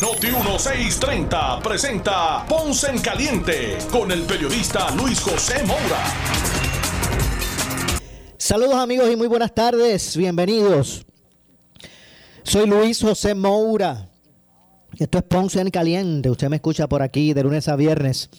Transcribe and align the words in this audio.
Noti 0.00 0.26
1630 0.26 1.60
presenta 1.60 2.44
Ponce 2.46 2.88
en 2.90 2.98
Caliente 2.98 3.78
con 3.90 4.10
el 4.10 4.22
periodista 4.22 4.90
Luis 4.94 5.20
José 5.20 5.62
Moura. 5.64 6.04
Saludos 8.38 8.76
amigos 8.76 9.10
y 9.10 9.16
muy 9.16 9.26
buenas 9.26 9.54
tardes, 9.54 10.16
bienvenidos. 10.16 11.04
Soy 12.42 12.66
Luis 12.66 13.00
José 13.00 13.34
Moura. 13.34 14.08
Esto 14.98 15.18
es 15.18 15.24
Ponce 15.24 15.60
en 15.60 15.70
Caliente. 15.70 16.30
Usted 16.30 16.48
me 16.48 16.56
escucha 16.56 16.88
por 16.88 17.02
aquí 17.02 17.34
de 17.34 17.42
lunes 17.42 17.68
a 17.68 17.76
viernes 17.76 18.30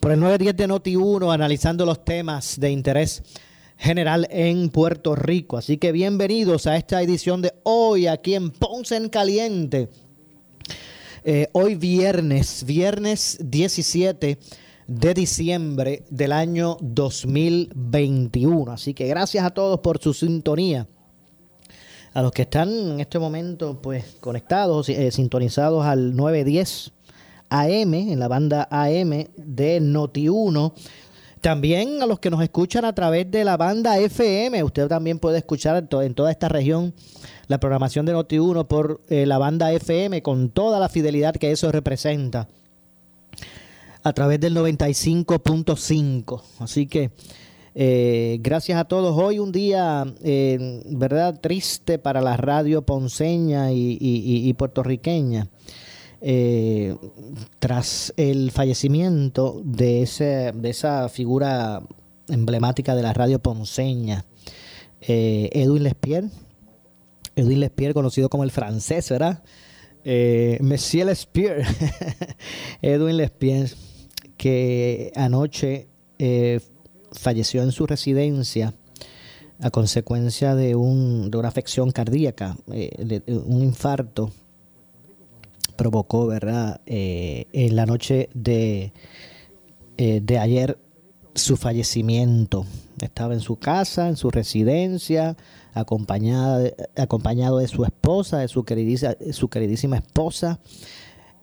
por 0.00 0.12
el 0.12 0.20
910 0.20 0.56
de 0.56 0.66
Noti 0.66 0.96
1 0.96 1.30
analizando 1.30 1.86
los 1.86 2.04
temas 2.04 2.58
de 2.58 2.70
interés 2.70 3.22
general 3.76 4.26
en 4.30 4.70
Puerto 4.70 5.14
Rico. 5.14 5.56
Así 5.56 5.76
que 5.76 5.92
bienvenidos 5.92 6.66
a 6.66 6.76
esta 6.76 7.02
edición 7.02 7.42
de 7.42 7.52
hoy 7.64 8.06
aquí 8.06 8.34
en 8.34 8.50
Ponce 8.50 8.96
en 8.96 9.08
Caliente. 9.08 9.88
Eh, 11.26 11.48
hoy 11.52 11.74
viernes, 11.74 12.64
viernes 12.66 13.38
17 13.40 14.38
de 14.86 15.14
diciembre 15.14 16.04
del 16.10 16.32
año 16.32 16.76
2021. 16.82 18.70
Así 18.70 18.92
que 18.92 19.06
gracias 19.06 19.42
a 19.42 19.48
todos 19.48 19.80
por 19.80 19.98
su 20.02 20.12
sintonía. 20.12 20.86
A 22.12 22.20
los 22.20 22.30
que 22.30 22.42
están 22.42 22.68
en 22.68 23.00
este 23.00 23.18
momento 23.18 23.80
pues 23.80 24.04
conectados, 24.20 24.90
eh, 24.90 25.10
sintonizados 25.10 25.86
al 25.86 26.14
910 26.14 26.92
AM, 27.48 27.94
en 27.94 28.18
la 28.18 28.28
banda 28.28 28.68
AM 28.70 29.26
de 29.34 29.80
Noti1. 29.80 30.74
También 31.40 32.02
a 32.02 32.06
los 32.06 32.20
que 32.20 32.28
nos 32.28 32.42
escuchan 32.42 32.84
a 32.84 32.94
través 32.94 33.30
de 33.30 33.44
la 33.44 33.56
banda 33.56 33.98
FM, 33.98 34.62
usted 34.62 34.88
también 34.88 35.18
puede 35.18 35.38
escuchar 35.38 35.88
en 35.90 36.14
toda 36.14 36.30
esta 36.30 36.50
región 36.50 36.92
la 37.48 37.58
programación 37.58 38.06
de 38.06 38.14
Noti1 38.14 38.66
por 38.66 39.00
eh, 39.08 39.26
la 39.26 39.38
banda 39.38 39.72
FM 39.72 40.22
con 40.22 40.50
toda 40.50 40.80
la 40.80 40.88
fidelidad 40.88 41.34
que 41.34 41.50
eso 41.50 41.70
representa 41.72 42.48
a 44.02 44.12
través 44.12 44.38
del 44.38 44.56
95.5. 44.56 46.42
Así 46.60 46.86
que 46.86 47.10
eh, 47.74 48.38
gracias 48.40 48.78
a 48.78 48.84
todos. 48.84 49.18
Hoy 49.18 49.40
un 49.40 49.50
día, 49.50 50.04
eh, 50.22 50.82
¿verdad? 50.86 51.40
Triste 51.40 51.98
para 51.98 52.20
la 52.20 52.36
radio 52.36 52.82
ponceña 52.82 53.72
y, 53.72 54.52
puertorriqueña. 54.56 55.48
Eh, 56.26 56.96
tras 57.58 58.14
el 58.16 58.50
fallecimiento 58.50 59.60
de, 59.64 60.02
ese, 60.02 60.52
de 60.54 60.70
esa 60.70 61.08
figura 61.08 61.82
emblemática 62.28 62.94
de 62.94 63.02
la 63.02 63.12
radio 63.12 63.40
ponceña, 63.40 64.24
Edwin 65.00 65.82
Lespier. 65.82 66.24
Edwin 67.36 67.60
Lespier, 67.60 67.94
conocido 67.94 68.28
como 68.28 68.44
el 68.44 68.50
francés, 68.50 69.08
¿verdad? 69.10 69.42
Monsieur 70.60 71.06
Lespier. 71.06 71.64
Edwin 72.82 73.16
Lespier 73.16 73.70
que 74.36 75.12
anoche 75.16 75.88
eh, 76.18 76.60
falleció 77.12 77.62
en 77.62 77.72
su 77.72 77.86
residencia 77.86 78.74
a 79.60 79.70
consecuencia 79.70 80.54
de, 80.54 80.74
un, 80.74 81.30
de 81.30 81.38
una 81.38 81.48
afección 81.48 81.92
cardíaca, 81.92 82.56
eh, 82.72 83.22
un 83.26 83.62
infarto 83.62 84.32
provocó, 85.76 86.26
¿verdad? 86.26 86.80
Eh, 86.86 87.46
en 87.52 87.76
la 87.76 87.86
noche 87.86 88.28
de, 88.34 88.92
de 89.96 90.38
ayer 90.38 90.78
su 91.34 91.56
fallecimiento. 91.56 92.66
Estaba 93.04 93.34
en 93.34 93.40
su 93.40 93.56
casa, 93.56 94.08
en 94.08 94.16
su 94.16 94.30
residencia, 94.30 95.36
acompañada, 95.74 96.70
acompañado 96.96 97.58
de 97.58 97.68
su 97.68 97.84
esposa, 97.84 98.38
de 98.38 98.48
su 98.48 98.64
queridísima, 98.64 99.14
su 99.32 99.48
queridísima 99.48 99.96
esposa. 99.96 100.58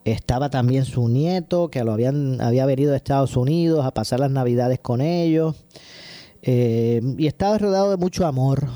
Estaba 0.04 0.50
también 0.50 0.86
su 0.86 1.08
nieto, 1.08 1.70
que 1.70 1.84
lo 1.84 1.94
habían, 1.94 2.42
había 2.42 2.66
venido 2.66 2.94
a 2.94 2.96
Estados 2.96 3.38
Unidos 3.38 3.86
a 3.86 3.92
pasar 3.92 4.20
las 4.20 4.32
navidades 4.32 4.80
con 4.80 5.02
ellos. 5.02 5.56
Eh, 6.42 7.02
y 7.18 7.28
estaba 7.28 7.58
rodeado 7.58 7.92
de 7.92 7.98
mucho 7.98 8.26
amor. 8.26 8.68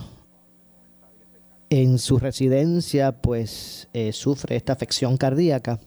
En 1.71 1.97
su 1.97 2.19
residencia, 2.19 3.21
pues, 3.21 3.87
eh, 3.93 4.13
sufre 4.13 4.55
esta 4.55 4.73
afección 4.73 5.17
cardíaca 5.17 5.79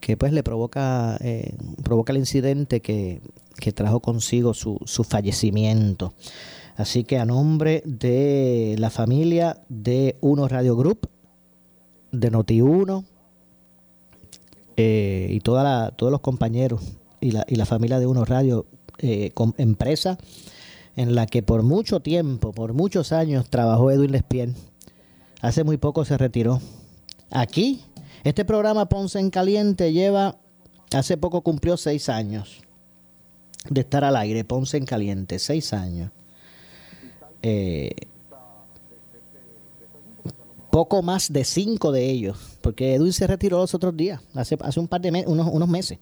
que 0.00 0.16
pues 0.16 0.32
le 0.32 0.42
provoca, 0.42 1.16
eh, 1.20 1.54
provoca 1.84 2.12
el 2.12 2.18
incidente 2.18 2.80
que, 2.80 3.22
trajo 3.72 4.00
consigo 4.00 4.54
su, 4.54 4.78
su, 4.84 5.04
fallecimiento. 5.04 6.14
Así 6.76 7.04
que 7.04 7.18
a 7.18 7.24
nombre 7.24 7.82
de 7.84 8.76
la 8.78 8.90
familia 8.90 9.62
de 9.68 10.16
Uno 10.20 10.48
Radio 10.48 10.74
Group, 10.76 11.08
de 12.12 12.30
Noti 12.30 12.60
1, 12.60 13.04
eh, 14.76 15.28
y 15.30 15.40
toda 15.40 15.62
la, 15.62 15.90
todos 15.90 16.10
los 16.10 16.20
compañeros 16.20 16.80
y 17.20 17.32
la, 17.32 17.44
y 17.46 17.56
la 17.56 17.66
familia 17.66 17.98
de 17.98 18.06
Uno 18.06 18.24
Radio, 18.24 18.66
eh, 18.98 19.32
empresa 19.58 20.18
en 20.96 21.14
la 21.14 21.26
que 21.26 21.42
por 21.42 21.62
mucho 21.62 22.00
tiempo, 22.00 22.52
por 22.52 22.72
muchos 22.72 23.12
años 23.12 23.48
trabajó 23.48 23.90
Edwin 23.90 24.12
Lespien. 24.12 24.54
Hace 25.40 25.64
muy 25.64 25.76
poco 25.76 26.04
se 26.04 26.16
retiró. 26.18 26.60
Aquí, 27.30 27.82
este 28.24 28.44
programa 28.44 28.88
Ponce 28.88 29.18
en 29.18 29.30
Caliente 29.30 29.92
lleva, 29.92 30.36
hace 30.92 31.16
poco 31.16 31.42
cumplió 31.42 31.76
seis 31.76 32.08
años 32.08 32.62
de 33.68 33.80
estar 33.80 34.04
al 34.04 34.16
aire, 34.16 34.44
Ponce 34.44 34.76
en 34.76 34.84
Caliente, 34.84 35.38
seis 35.38 35.72
años. 35.72 36.10
Eh, 37.42 37.94
poco 40.70 41.02
más 41.02 41.32
de 41.32 41.44
cinco 41.44 41.92
de 41.92 42.10
ellos, 42.10 42.38
porque 42.62 42.94
Edwin 42.94 43.12
se 43.12 43.26
retiró 43.26 43.58
los 43.58 43.74
otros 43.74 43.96
días, 43.96 44.20
hace, 44.34 44.56
hace 44.60 44.80
un 44.80 44.88
par 44.88 45.00
de 45.00 45.12
meses, 45.12 45.28
unos, 45.28 45.48
unos 45.52 45.68
meses. 45.68 45.98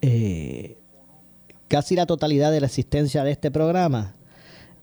Eh, 0.00 0.76
casi 1.68 1.94
la 1.94 2.06
totalidad 2.06 2.50
de 2.50 2.60
la 2.60 2.66
existencia 2.66 3.22
de 3.24 3.30
este 3.30 3.50
programa, 3.50 4.14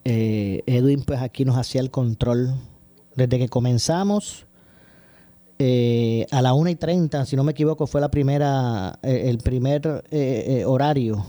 eh, 0.06 0.64
Edwin 0.66 1.04
pues 1.04 1.22
aquí 1.22 1.46
nos 1.46 1.58
hacía 1.58 1.82
el 1.82 1.92
control 1.92 2.56
desde 3.16 3.38
que 3.38 3.50
comenzamos. 3.50 4.46
Eh, 5.60 6.26
a 6.32 6.42
la 6.42 6.54
1 6.54 6.70
y 6.70 6.76
30, 6.76 7.26
si 7.26 7.36
no 7.36 7.44
me 7.44 7.52
equivoco, 7.52 7.86
fue 7.86 8.00
la 8.00 8.10
primera, 8.10 8.98
el 9.04 9.40
primer 9.40 10.04
horario 10.66 11.26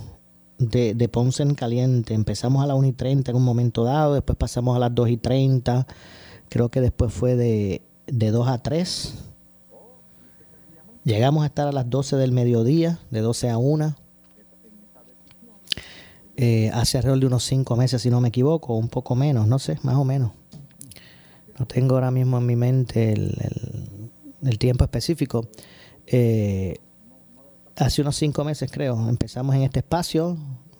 de, 0.58 0.94
de, 0.94 1.08
Ponce 1.08 1.42
en 1.42 1.54
Caliente. 1.54 2.14
Empezamos 2.14 2.62
a 2.62 2.66
la 2.66 2.76
1 2.76 2.86
y 2.86 2.92
30 2.92 3.32
en 3.32 3.36
un 3.36 3.42
momento 3.42 3.82
dado, 3.82 4.14
después 4.14 4.38
pasamos 4.38 4.76
a 4.76 4.78
las 4.78 4.94
2 4.94 5.08
y 5.10 5.16
30, 5.16 5.86
Creo 6.50 6.68
que 6.68 6.80
después 6.80 7.12
fue 7.14 7.36
de, 7.36 7.80
de 8.08 8.30
2 8.32 8.48
a 8.48 8.58
3. 8.58 9.14
Llegamos 11.04 11.44
a 11.44 11.46
estar 11.46 11.68
a 11.68 11.72
las 11.72 11.88
12 11.88 12.16
del 12.16 12.32
mediodía, 12.32 12.98
de 13.10 13.20
12 13.20 13.50
a 13.50 13.56
1. 13.56 13.94
Eh, 16.36 16.70
hace 16.74 16.98
alrededor 16.98 17.20
de 17.20 17.26
unos 17.26 17.44
5 17.44 17.76
meses, 17.76 18.02
si 18.02 18.10
no 18.10 18.20
me 18.20 18.28
equivoco, 18.28 18.74
un 18.76 18.88
poco 18.88 19.14
menos, 19.14 19.46
no 19.46 19.60
sé, 19.60 19.78
más 19.82 19.94
o 19.94 20.04
menos. 20.04 20.32
No 21.56 21.66
tengo 21.66 21.94
ahora 21.94 22.10
mismo 22.10 22.38
en 22.38 22.46
mi 22.46 22.56
mente 22.56 23.12
el, 23.12 23.32
tiempo 24.58 24.84
específico. 24.84 25.48
Eh, 26.06 26.76
hace 27.76 28.02
unos 28.02 28.16
5 28.16 28.44
meses, 28.44 28.70
creo, 28.70 29.08
empezamos 29.08 29.54
en 29.54 29.62
este 29.62 29.80
espacio 29.80 30.36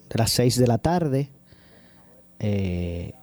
de 0.09 0.17
las 0.17 0.31
6 0.31 0.57
de 0.57 0.67
la 0.67 0.77
tarde. 0.77 1.29
Eh, 2.39 3.13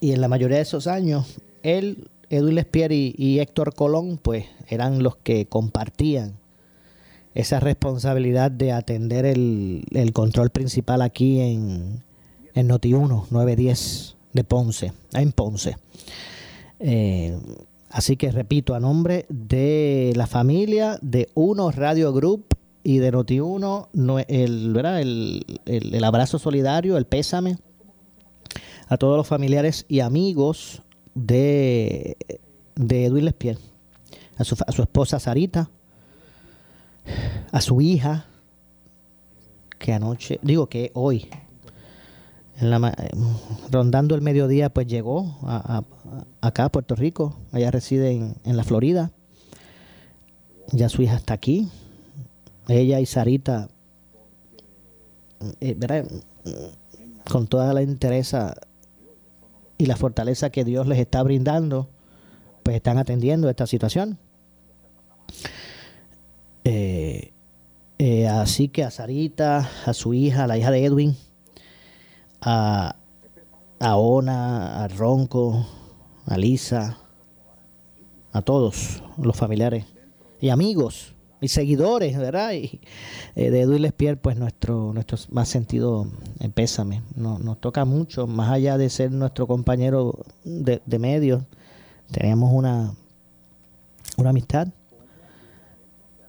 y 0.00 0.12
en 0.12 0.20
la 0.20 0.28
mayoría 0.28 0.56
de 0.56 0.62
esos 0.62 0.86
años, 0.86 1.40
él, 1.62 2.08
Edwin 2.30 2.54
Lespier 2.54 2.92
y, 2.92 3.40
Héctor 3.40 3.74
Colón, 3.74 4.18
pues 4.22 4.46
eran 4.68 5.02
los 5.02 5.16
que 5.16 5.46
compartían 5.46 6.38
esa 7.34 7.60
responsabilidad 7.60 8.50
de 8.50 8.72
atender 8.72 9.24
el, 9.24 10.12
control 10.12 10.50
principal 10.50 11.02
aquí 11.02 11.40
en, 11.40 12.02
en 12.54 12.68
Noti1, 12.68 13.26
910 13.30 14.16
de 14.32 14.44
Ponce, 14.44 14.92
en 15.12 15.32
Ponce. 15.32 15.76
Eh, 16.80 17.36
así 17.90 18.16
que 18.16 18.30
repito, 18.30 18.74
a 18.74 18.80
nombre 18.80 19.26
de 19.28 20.12
la 20.16 20.26
familia 20.26 20.98
de 21.02 21.28
Uno 21.34 21.70
Radio 21.70 22.12
Group 22.12 22.46
y 22.82 22.98
de 22.98 23.12
Noti1, 23.12 24.24
el, 24.28 25.44
el, 25.66 26.04
abrazo 26.04 26.38
solidario, 26.38 26.96
el 26.96 27.06
pésame 27.06 27.58
a 28.88 28.96
todos 28.96 29.16
los 29.16 29.26
familiares 29.26 29.84
y 29.88 30.00
amigos 30.00 30.82
de, 31.14 32.16
de 32.76 33.06
Edwin 33.06 33.26
Lespiel, 33.26 33.58
a 34.36 34.44
su, 34.44 34.56
a 34.66 34.72
su 34.72 34.82
esposa 34.82 35.20
Sarita, 35.20 35.70
a 37.52 37.60
su 37.60 37.80
hija, 37.80 38.26
que 39.78 39.92
anoche, 39.92 40.38
digo 40.42 40.68
que 40.68 40.90
hoy, 40.94 41.28
en 42.60 42.70
la, 42.70 42.94
rondando 43.70 44.14
el 44.14 44.22
mediodía, 44.22 44.70
pues 44.70 44.86
llegó 44.86 45.38
a, 45.42 45.82
acá 46.40 46.64
a 46.64 46.68
Puerto 46.72 46.94
Rico. 46.94 47.36
Ella 47.52 47.70
reside 47.70 48.10
en, 48.12 48.36
en, 48.44 48.56
la 48.56 48.64
Florida. 48.64 49.12
Ya 50.72 50.88
su 50.88 51.02
hija 51.02 51.16
está 51.16 51.34
aquí. 51.34 51.68
Ella 52.68 53.00
y 53.00 53.06
Sarita, 53.06 53.68
eh, 55.60 55.76
con 57.30 57.46
toda 57.46 57.72
la 57.72 57.82
interés 57.82 58.34
y 59.78 59.86
la 59.86 59.96
fortaleza 59.96 60.50
que 60.50 60.64
Dios 60.64 60.86
les 60.86 60.98
está 60.98 61.22
brindando, 61.22 61.88
pues 62.62 62.76
están 62.76 62.98
atendiendo 62.98 63.48
esta 63.48 63.66
situación. 63.66 64.18
Eh, 66.64 67.32
eh, 67.98 68.28
así 68.28 68.68
que 68.68 68.84
a 68.84 68.90
Sarita, 68.90 69.68
a 69.86 69.94
su 69.94 70.12
hija, 70.12 70.46
la 70.46 70.58
hija 70.58 70.70
de 70.70 70.84
Edwin, 70.84 71.16
a, 72.40 72.96
a 73.80 73.96
Ona, 73.96 74.84
a 74.84 74.88
Ronco, 74.88 75.66
a 76.26 76.36
Lisa, 76.36 76.98
a 78.32 78.42
todos 78.42 79.02
los 79.16 79.36
familiares 79.36 79.86
y 80.40 80.50
amigos 80.50 81.14
y 81.40 81.48
seguidores, 81.48 82.18
¿verdad? 82.18 82.52
Y 82.52 82.80
eh, 83.36 83.50
de 83.50 83.60
Edwin 83.60 83.82
Lespier, 83.82 84.20
pues 84.20 84.36
nuestro, 84.36 84.92
nuestro 84.92 85.18
más 85.30 85.48
sentido 85.48 86.06
en 86.40 86.52
pésame. 86.52 87.02
nos 87.14 87.60
toca 87.60 87.84
mucho, 87.84 88.26
más 88.26 88.50
allá 88.50 88.76
de 88.76 88.90
ser 88.90 89.12
nuestro 89.12 89.46
compañero 89.46 90.18
de, 90.44 90.82
de 90.84 90.98
medios, 90.98 91.42
teníamos 92.10 92.52
una, 92.52 92.94
una 94.16 94.30
amistad 94.30 94.68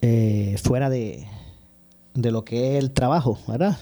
eh, 0.01 0.55
fuera 0.61 0.89
de, 0.89 1.27
de 2.13 2.31
lo 2.31 2.45
que 2.45 2.77
es 2.77 2.83
el 2.83 2.91
trabajo, 2.91 3.39
¿verdad? 3.47 3.77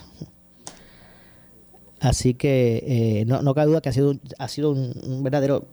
Así 2.08 2.36
que 2.36 2.84
eh, 2.88 3.26
no, 3.26 3.42
no, 3.42 3.54
cabe 3.54 3.68
duda 3.68 3.82
que 3.82 3.90
ha 3.90 3.94
sido, 3.94 4.14
ha 4.38 4.48
sido 4.48 4.72
un, 4.72 5.24
verdadero 5.24 5.66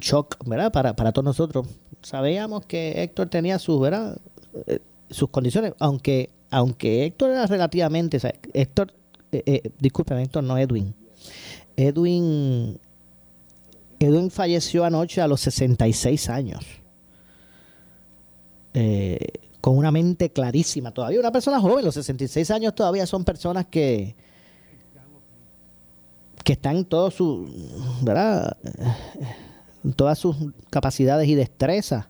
shock, 0.00 0.36
¿verdad? 0.44 0.72
Para, 0.72 1.12
todos 1.12 1.24
nosotros. 1.24 1.66
Sabíamos 2.02 2.66
que 2.66 3.02
Héctor 3.02 3.28
tenía 3.28 3.58
sus, 3.58 3.80
¿verdad? 3.80 4.18
Eh, 4.66 4.80
sus 5.10 5.28
condiciones, 5.28 5.74
aunque 5.78 6.30
Héctor 6.50 7.30
era 7.30 7.46
relativamente, 7.46 8.18
Héctor, 8.52 8.92
eh, 9.30 9.70
disculpen, 9.78 10.18
Héctor 10.18 10.42
no 10.42 10.58
Edwin. 10.58 10.94
Edwin 11.76 12.80
Edwin 13.98 14.30
falleció 14.30 14.84
anoche 14.84 15.20
a 15.20 15.28
los 15.28 15.40
66 15.40 16.28
años. 16.28 16.64
Eh, 18.74 19.18
con 19.60 19.76
una 19.76 19.90
mente 19.90 20.30
clarísima 20.30 20.92
todavía. 20.92 21.18
Una 21.18 21.32
persona 21.32 21.60
joven, 21.60 21.84
los 21.84 21.94
66 21.94 22.50
años 22.50 22.74
todavía 22.74 23.06
son 23.06 23.24
personas 23.24 23.66
que 23.66 24.14
que 26.46 26.52
están 26.52 26.84
todos 26.84 27.12
sus, 27.12 27.50
¿verdad? 28.02 28.56
Todas 29.96 30.16
sus 30.16 30.36
capacidades 30.70 31.28
y 31.28 31.34
destrezas. 31.34 32.06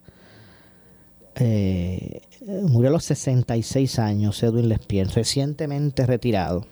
Eh, 1.36 2.20
murió 2.68 2.90
a 2.90 2.92
los 2.92 3.04
66 3.04 3.98
años 3.98 4.42
Edwin 4.42 4.68
Lespien, 4.68 5.08
recientemente 5.08 6.04
retirado. 6.04 6.66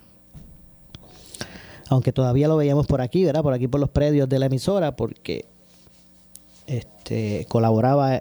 Aunque 1.88 2.12
todavía 2.12 2.48
lo 2.48 2.58
veíamos 2.58 2.86
por 2.86 3.00
aquí, 3.00 3.24
¿verdad? 3.24 3.42
Por 3.42 3.54
aquí 3.54 3.66
por 3.66 3.80
los 3.80 3.88
predios 3.88 4.28
de 4.28 4.38
la 4.38 4.46
emisora, 4.46 4.94
porque 4.94 5.46
este, 6.66 7.46
colaboraba 7.48 8.20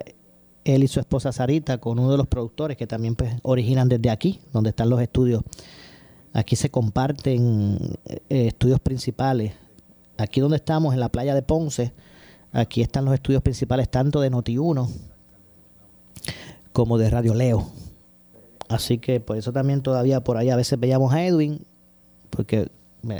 él 0.64 0.84
y 0.84 0.88
su 0.88 1.00
esposa 1.00 1.32
Sarita 1.32 1.76
con 1.76 1.98
uno 1.98 2.12
de 2.12 2.16
los 2.16 2.28
productores 2.28 2.78
que 2.78 2.86
también 2.86 3.14
pues, 3.14 3.34
originan 3.42 3.90
desde 3.90 4.08
aquí, 4.08 4.40
donde 4.54 4.70
están 4.70 4.88
los 4.88 5.02
estudios. 5.02 5.42
Aquí 6.34 6.56
se 6.56 6.70
comparten 6.70 7.78
eh, 8.04 8.48
estudios 8.48 8.80
principales. 8.80 9.54
Aquí 10.18 10.40
donde 10.40 10.56
estamos, 10.56 10.92
en 10.92 11.00
la 11.00 11.08
playa 11.08 11.34
de 11.34 11.42
Ponce, 11.42 11.92
aquí 12.52 12.82
están 12.82 13.06
los 13.06 13.14
estudios 13.14 13.42
principales 13.42 13.88
tanto 13.88 14.20
de 14.20 14.30
Noti1 14.30 14.88
como 16.72 16.98
de 16.98 17.08
Radio 17.08 17.34
Leo. 17.34 17.66
Así 18.68 18.98
que 18.98 19.20
por 19.20 19.36
eso 19.36 19.52
también 19.52 19.80
todavía 19.80 20.22
por 20.22 20.36
ahí 20.36 20.50
a 20.50 20.56
veces 20.56 20.78
veíamos 20.78 21.14
a 21.14 21.24
Edwin, 21.24 21.64
porque 22.30 22.68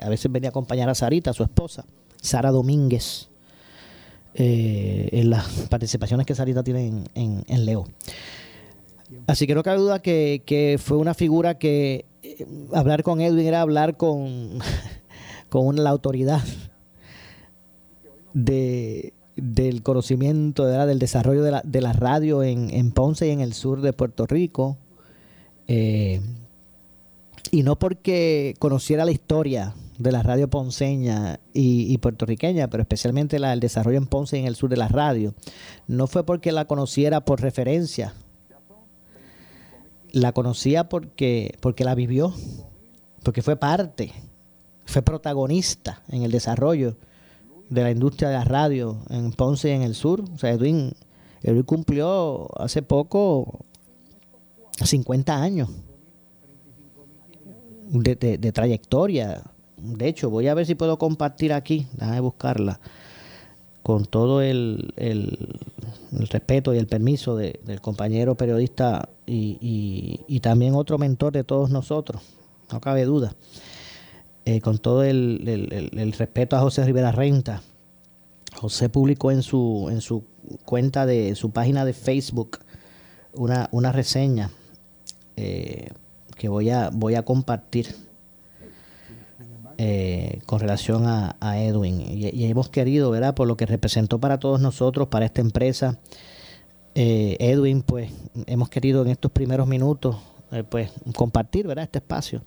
a 0.02 0.08
veces 0.08 0.30
venía 0.30 0.48
a 0.48 0.50
acompañar 0.50 0.88
a 0.88 0.94
Sarita, 0.94 1.32
su 1.32 1.44
esposa, 1.44 1.84
Sara 2.20 2.50
Domínguez 2.50 3.28
eh, 4.34 5.08
en 5.12 5.30
las 5.30 5.46
participaciones 5.68 6.26
que 6.26 6.34
Sarita 6.34 6.64
tiene 6.64 7.04
en, 7.14 7.64
Leo. 7.64 7.86
Así 9.28 9.46
que 9.46 9.54
no 9.54 9.62
cabe 9.62 9.78
duda 9.78 10.02
que, 10.02 10.80
fue 10.82 10.96
una 10.96 11.14
figura 11.14 11.58
que 11.58 12.06
eh, 12.24 12.46
hablar 12.72 13.02
con 13.02 13.20
Edwin 13.20 13.46
era 13.46 13.60
hablar 13.60 13.96
con, 13.98 14.58
con 15.50 15.76
la 15.82 15.90
autoridad 15.90 16.42
de, 18.32 19.12
del 19.36 19.82
conocimiento, 19.82 20.64
del 20.64 20.98
desarrollo 20.98 21.42
de 21.42 21.50
la, 21.50 21.62
de 21.62 21.80
la 21.82 21.92
radio 21.92 22.42
en, 22.42 22.90
Ponce 22.92 23.28
y 23.28 23.30
en 23.30 23.40
el 23.40 23.52
sur 23.52 23.82
de 23.82 23.92
Puerto 23.92 24.26
Rico. 24.26 24.78
Eh, 25.68 26.20
y 27.50 27.62
no 27.62 27.78
porque 27.78 28.54
conociera 28.58 29.04
la 29.04 29.12
historia 29.12 29.74
de 29.98 30.12
la 30.12 30.22
radio 30.22 30.48
ponceña 30.48 31.38
y, 31.52 31.96
puertorriqueña, 31.98 32.68
pero 32.68 32.82
especialmente 32.82 33.38
la, 33.38 33.52
el 33.52 33.60
desarrollo 33.60 33.98
en 33.98 34.06
Ponce 34.06 34.38
y 34.38 34.40
en 34.40 34.46
el 34.46 34.56
sur 34.56 34.70
de 34.70 34.76
la 34.76 34.88
radio, 34.88 35.34
no 35.86 36.06
fue 36.06 36.24
porque 36.24 36.52
la 36.52 36.64
conociera 36.64 37.24
por 37.24 37.40
referencia, 37.42 38.14
la 40.14 40.32
conocía 40.32 40.88
porque, 40.88 41.56
porque 41.60 41.84
la 41.84 41.94
vivió, 41.94 42.32
porque 43.22 43.42
fue 43.42 43.56
parte, 43.56 44.12
fue 44.86 45.02
protagonista 45.02 46.02
en 46.08 46.22
el 46.22 46.30
desarrollo 46.30 46.96
de 47.68 47.82
la 47.82 47.90
industria 47.90 48.28
de 48.28 48.36
la 48.36 48.44
radio 48.44 48.98
en 49.10 49.32
Ponce 49.32 49.68
y 49.68 49.72
en 49.72 49.82
el 49.82 49.94
sur. 49.94 50.24
O 50.34 50.38
sea, 50.38 50.50
Edwin, 50.50 50.92
Edwin 51.42 51.62
cumplió 51.64 52.48
hace 52.60 52.82
poco 52.82 53.64
50 54.82 55.42
años 55.42 55.68
de, 57.90 58.14
de 58.14 58.52
trayectoria 58.52 59.42
de 59.84 60.08
hecho, 60.08 60.30
voy 60.30 60.48
a 60.48 60.54
ver 60.54 60.64
si 60.64 60.74
puedo 60.74 60.98
compartir 60.98 61.52
aquí, 61.52 61.86
déjame 61.92 62.20
buscarla, 62.20 62.80
con 63.82 64.06
todo 64.06 64.40
el, 64.40 64.94
el, 64.96 65.60
respeto 66.10 66.72
y 66.72 66.78
el 66.78 66.86
permiso 66.86 67.36
del 67.36 67.80
compañero 67.82 68.34
periodista 68.34 69.10
y, 69.26 70.40
también 70.40 70.74
otro 70.74 70.98
mentor 70.98 71.32
de 71.32 71.44
todos 71.44 71.70
nosotros, 71.70 72.22
no 72.70 72.80
cabe 72.80 73.04
duda, 73.04 73.34
eh, 74.44 74.60
con 74.60 74.78
todo 74.78 75.04
el, 75.04 75.90
el, 75.92 76.12
respeto 76.12 76.56
a 76.56 76.60
José 76.60 76.84
Rivera 76.84 77.12
Renta. 77.12 77.62
José 78.54 78.88
publicó 78.88 79.30
en 79.30 79.42
su, 79.42 79.88
en 79.90 80.00
su 80.00 80.24
cuenta 80.64 81.06
de 81.06 81.34
su 81.34 81.50
página 81.50 81.84
de 81.84 81.92
Facebook 81.92 82.58
una, 83.32 83.68
una 83.72 83.90
reseña 83.92 84.50
eh, 85.36 85.88
que 86.36 86.48
voy 86.48 86.70
a, 86.70 86.90
voy 86.90 87.14
a 87.14 87.24
compartir 87.24 87.94
eh, 89.76 90.40
con 90.46 90.60
relación 90.60 91.06
a, 91.06 91.36
Edwin. 91.60 92.00
Y, 92.00 92.44
hemos 92.44 92.68
querido, 92.68 93.10
¿verdad? 93.10 93.34
Por 93.34 93.48
lo 93.48 93.56
que 93.56 93.66
representó 93.66 94.20
para 94.20 94.38
todos 94.38 94.60
nosotros, 94.60 95.08
para 95.08 95.26
esta 95.26 95.40
empresa, 95.40 95.98
eh, 96.94 97.36
Edwin, 97.40 97.82
pues 97.82 98.10
hemos 98.46 98.68
querido 98.68 99.02
en 99.02 99.08
estos 99.08 99.30
primeros 99.30 99.66
minutos, 99.66 100.16
eh, 100.52 100.62
pues 100.62 100.90
compartir, 101.14 101.66
¿verdad? 101.66 101.84
Este 101.84 101.98
espacio. 101.98 102.42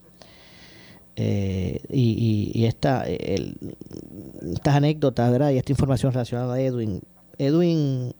y, 1.16 2.51
y, 2.54 2.66
esta, 2.66 3.06
estas 3.08 4.75
anécdotas, 4.75 5.32
¿verdad? 5.32 5.51
Y 5.51 5.58
esta 5.58 5.72
información 5.72 6.12
relacionada 6.12 6.54
a 6.54 6.62
Edwin. 6.62 7.01
Edwin, 7.38 8.13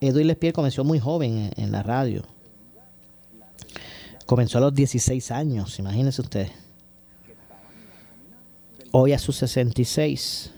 Edwin 0.00 0.26
Lespier 0.26 0.52
comenzó 0.52 0.84
muy 0.84 0.98
joven 0.98 1.50
en, 1.56 1.64
en 1.64 1.72
la 1.72 1.82
radio. 1.82 2.22
Comenzó 4.26 4.58
a 4.58 4.60
los 4.60 4.74
16 4.74 5.30
años, 5.30 5.78
imagínense 5.78 6.20
ustedes 6.20 6.66
hoy 8.98 9.12
a 9.12 9.18
sus 9.18 9.36
66 9.36 10.52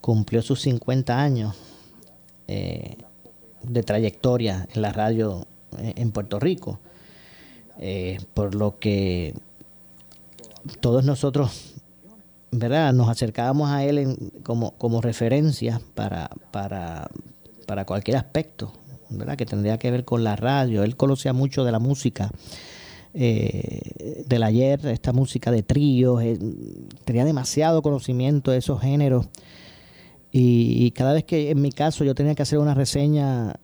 cumplió 0.00 0.40
sus 0.40 0.62
50 0.62 1.20
años 1.20 1.54
eh, 2.48 2.96
de 3.62 3.82
trayectoria 3.82 4.66
en 4.74 4.82
la 4.82 4.92
radio 4.92 5.46
eh, 5.78 5.94
en 5.96 6.12
Puerto 6.12 6.38
Rico, 6.38 6.80
eh, 7.78 8.18
por 8.34 8.54
lo 8.54 8.78
que 8.78 9.34
todos 10.80 11.04
nosotros, 11.04 11.74
¿verdad? 12.50 12.92
Nos 12.92 13.08
acercábamos 13.08 13.70
a 13.70 13.84
él 13.84 14.16
como, 14.42 14.72
como 14.72 15.00
referencia 15.00 15.80
para, 15.94 16.30
para, 16.50 17.08
para 17.66 17.84
cualquier 17.84 18.16
aspecto, 18.16 18.72
¿verdad? 19.10 19.36
Que 19.36 19.46
tendría 19.46 19.78
que 19.78 19.90
ver 19.90 20.04
con 20.04 20.24
la 20.24 20.36
radio. 20.36 20.82
Él 20.82 20.96
conocía 20.96 21.32
mucho 21.32 21.64
de 21.64 21.72
la 21.72 21.78
música 21.78 22.30
eh, 23.14 24.24
del 24.26 24.42
ayer, 24.42 24.86
esta 24.86 25.12
música 25.12 25.50
de 25.50 25.62
tríos, 25.62 26.22
tenía 27.04 27.24
demasiado 27.24 27.82
conocimiento 27.82 28.50
de 28.50 28.58
esos 28.58 28.80
géneros 28.80 29.26
y, 30.30 30.90
cada 30.92 31.14
vez 31.14 31.24
que 31.24 31.50
en 31.50 31.60
mi 31.60 31.72
caso 31.72 32.04
yo 32.04 32.14
tenía 32.14 32.34
que 32.34 32.42
hacer 32.42 32.58
una 32.58 32.74
reseña 32.74 33.54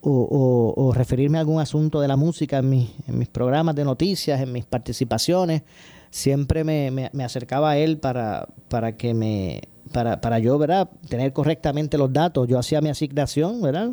o, 0.00 0.92
referirme 0.94 1.38
a 1.38 1.40
algún 1.40 1.60
asunto 1.60 2.00
de 2.00 2.08
la 2.08 2.16
música 2.16 2.58
en, 2.58 2.72
en, 2.72 3.18
mis 3.18 3.28
programas 3.28 3.74
de 3.74 3.84
noticias, 3.84 4.40
en 4.40 4.52
mis 4.52 4.64
participaciones, 4.64 5.62
siempre 6.10 6.64
me, 6.64 7.10
me, 7.12 7.24
acercaba 7.24 7.70
a 7.70 7.78
él 7.78 7.98
para, 7.98 8.48
para 8.68 8.96
que 8.96 9.14
me 9.14 9.60
para, 9.92 10.20
para 10.20 10.38
yo, 10.38 10.58
¿verdad? 10.58 10.88
Tener 11.08 11.32
correctamente 11.32 11.98
los 11.98 12.12
datos. 12.12 12.46
Yo 12.46 12.58
hacía 12.58 12.80
mi 12.80 12.90
asignación, 12.90 13.60
¿verdad? 13.62 13.90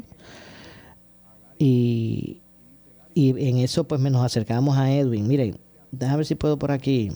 Y, 1.58 2.42
y 3.14 3.30
en 3.48 3.58
eso 3.58 3.86
pues 3.86 4.02
nos 4.02 4.24
acercamos 4.24 4.78
a 4.78 4.92
Edwin. 4.92 5.28
Miren, 5.28 5.58
déjame 5.92 6.18
ver 6.18 6.26
si 6.26 6.36
puedo 6.36 6.60
por 6.60 6.72
aquí. 6.72 7.12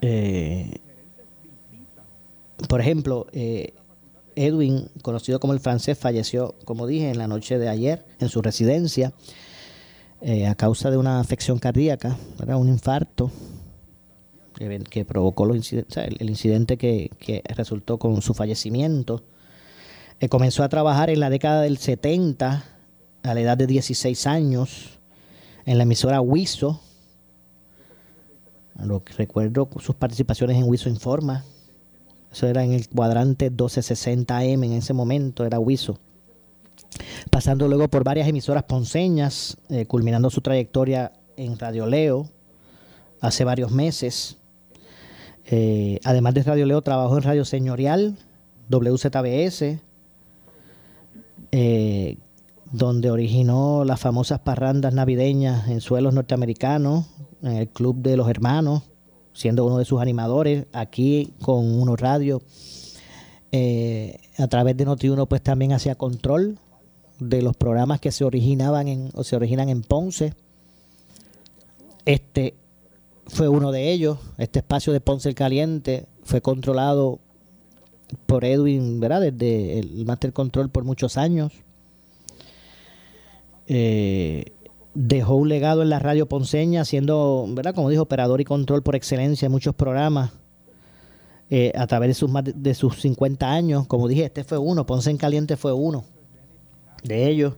Eh, 0.00 0.80
por 2.68 2.80
ejemplo, 2.80 3.26
eh, 3.32 3.74
Edwin, 4.36 4.88
conocido 5.02 5.40
como 5.40 5.52
el 5.52 5.60
francés, 5.60 5.98
falleció, 5.98 6.54
como 6.64 6.86
dije, 6.86 7.10
en 7.10 7.18
la 7.18 7.28
noche 7.28 7.58
de 7.58 7.68
ayer 7.68 8.04
en 8.20 8.28
su 8.28 8.42
residencia 8.42 9.12
eh, 10.20 10.46
a 10.46 10.54
causa 10.54 10.90
de 10.90 10.96
una 10.96 11.20
afección 11.20 11.58
cardíaca, 11.58 12.16
un 12.46 12.68
infarto 12.68 13.30
que, 14.54 15.04
provocó 15.04 15.44
los 15.44 15.72
el, 15.72 16.30
incidente 16.30 16.76
que, 16.76 17.42
resultó 17.56 17.98
con 17.98 18.22
su 18.22 18.34
fallecimiento. 18.34 19.24
Eh, 20.20 20.28
comenzó 20.28 20.62
a 20.62 20.68
trabajar 20.68 21.10
en 21.10 21.20
la 21.20 21.28
década 21.28 21.62
del 21.62 21.78
70 21.78 22.64
a 23.22 23.34
la 23.34 23.40
edad 23.40 23.56
de 23.56 23.66
16 23.66 24.26
años 24.26 24.98
en 25.66 25.78
la 25.78 25.82
emisora 25.82 26.20
WISO. 26.20 26.80
recuerdo 29.16 29.68
sus 29.80 29.96
participaciones 29.96 30.56
en 30.56 30.64
WISO 30.64 30.88
Informa 30.88 31.44
eso 32.34 32.48
era 32.48 32.64
en 32.64 32.72
el 32.72 32.88
cuadrante 32.88 33.52
1260M 33.52 34.64
en 34.64 34.72
ese 34.72 34.92
momento, 34.92 35.46
era 35.46 35.60
Huizo. 35.60 36.00
Pasando 37.30 37.68
luego 37.68 37.86
por 37.86 38.02
varias 38.02 38.26
emisoras 38.26 38.64
ponceñas, 38.64 39.56
eh, 39.68 39.86
culminando 39.86 40.30
su 40.30 40.40
trayectoria 40.40 41.12
en 41.36 41.56
Radio 41.56 41.86
Leo 41.86 42.28
hace 43.20 43.44
varios 43.44 43.70
meses. 43.70 44.38
Eh, 45.46 46.00
además 46.02 46.34
de 46.34 46.42
Radio 46.42 46.66
Leo, 46.66 46.82
trabajó 46.82 47.16
en 47.18 47.22
Radio 47.22 47.44
Señorial, 47.44 48.16
WZBS, 48.68 49.78
eh, 51.52 52.18
donde 52.72 53.12
originó 53.12 53.84
las 53.84 54.00
famosas 54.00 54.40
parrandas 54.40 54.92
navideñas 54.92 55.68
en 55.68 55.80
suelos 55.80 56.12
norteamericanos, 56.12 57.06
en 57.42 57.52
el 57.52 57.68
Club 57.68 58.02
de 58.02 58.16
los 58.16 58.28
Hermanos, 58.28 58.82
siendo 59.34 59.66
uno 59.66 59.78
de 59.78 59.84
sus 59.84 60.00
animadores 60.00 60.66
aquí 60.72 61.34
con 61.42 61.78
Uno 61.78 61.96
Radio. 61.96 62.40
Eh, 63.52 64.18
a 64.38 64.48
través 64.48 64.76
de 64.76 64.86
Noti1 64.86 65.28
pues 65.28 65.42
también 65.42 65.72
hacía 65.72 65.94
control 65.94 66.58
de 67.20 67.42
los 67.42 67.56
programas 67.56 68.00
que 68.00 68.10
se 68.10 68.24
originaban 68.24 68.88
en, 68.88 69.10
o 69.14 69.22
se 69.22 69.36
originan 69.36 69.68
en 69.68 69.82
Ponce. 69.82 70.34
Este 72.04 72.54
fue 73.26 73.48
uno 73.48 73.72
de 73.72 73.92
ellos. 73.92 74.18
Este 74.38 74.60
espacio 74.60 74.92
de 74.92 75.00
Ponce 75.00 75.28
el 75.28 75.34
Caliente 75.34 76.06
fue 76.22 76.40
controlado 76.40 77.20
por 78.26 78.44
Edwin, 78.44 79.00
¿verdad? 79.00 79.20
Desde 79.20 79.78
el 79.78 80.04
Master 80.04 80.32
Control 80.32 80.70
por 80.70 80.84
muchos 80.84 81.16
años. 81.16 81.52
Eh, 83.66 84.52
dejó 84.94 85.34
un 85.34 85.48
legado 85.48 85.82
en 85.82 85.90
la 85.90 85.98
radio 85.98 86.28
ponceña, 86.28 86.84
siendo, 86.84 87.46
¿verdad? 87.50 87.74
Como 87.74 87.90
dijo, 87.90 88.02
operador 88.02 88.40
y 88.40 88.44
control 88.44 88.82
por 88.82 88.96
excelencia 88.96 89.46
en 89.46 89.52
muchos 89.52 89.74
programas. 89.74 90.30
Eh, 91.50 91.72
a 91.76 91.86
través 91.86 92.08
de 92.08 92.14
sus, 92.14 92.30
de 92.54 92.74
sus 92.74 93.00
50 93.02 93.52
años, 93.52 93.86
como 93.86 94.08
dije, 94.08 94.24
este 94.24 94.44
fue 94.44 94.56
uno, 94.56 94.86
Ponce 94.86 95.10
en 95.10 95.18
Caliente 95.18 95.56
fue 95.56 95.72
uno 95.72 96.04
de 97.02 97.28
ellos. 97.28 97.54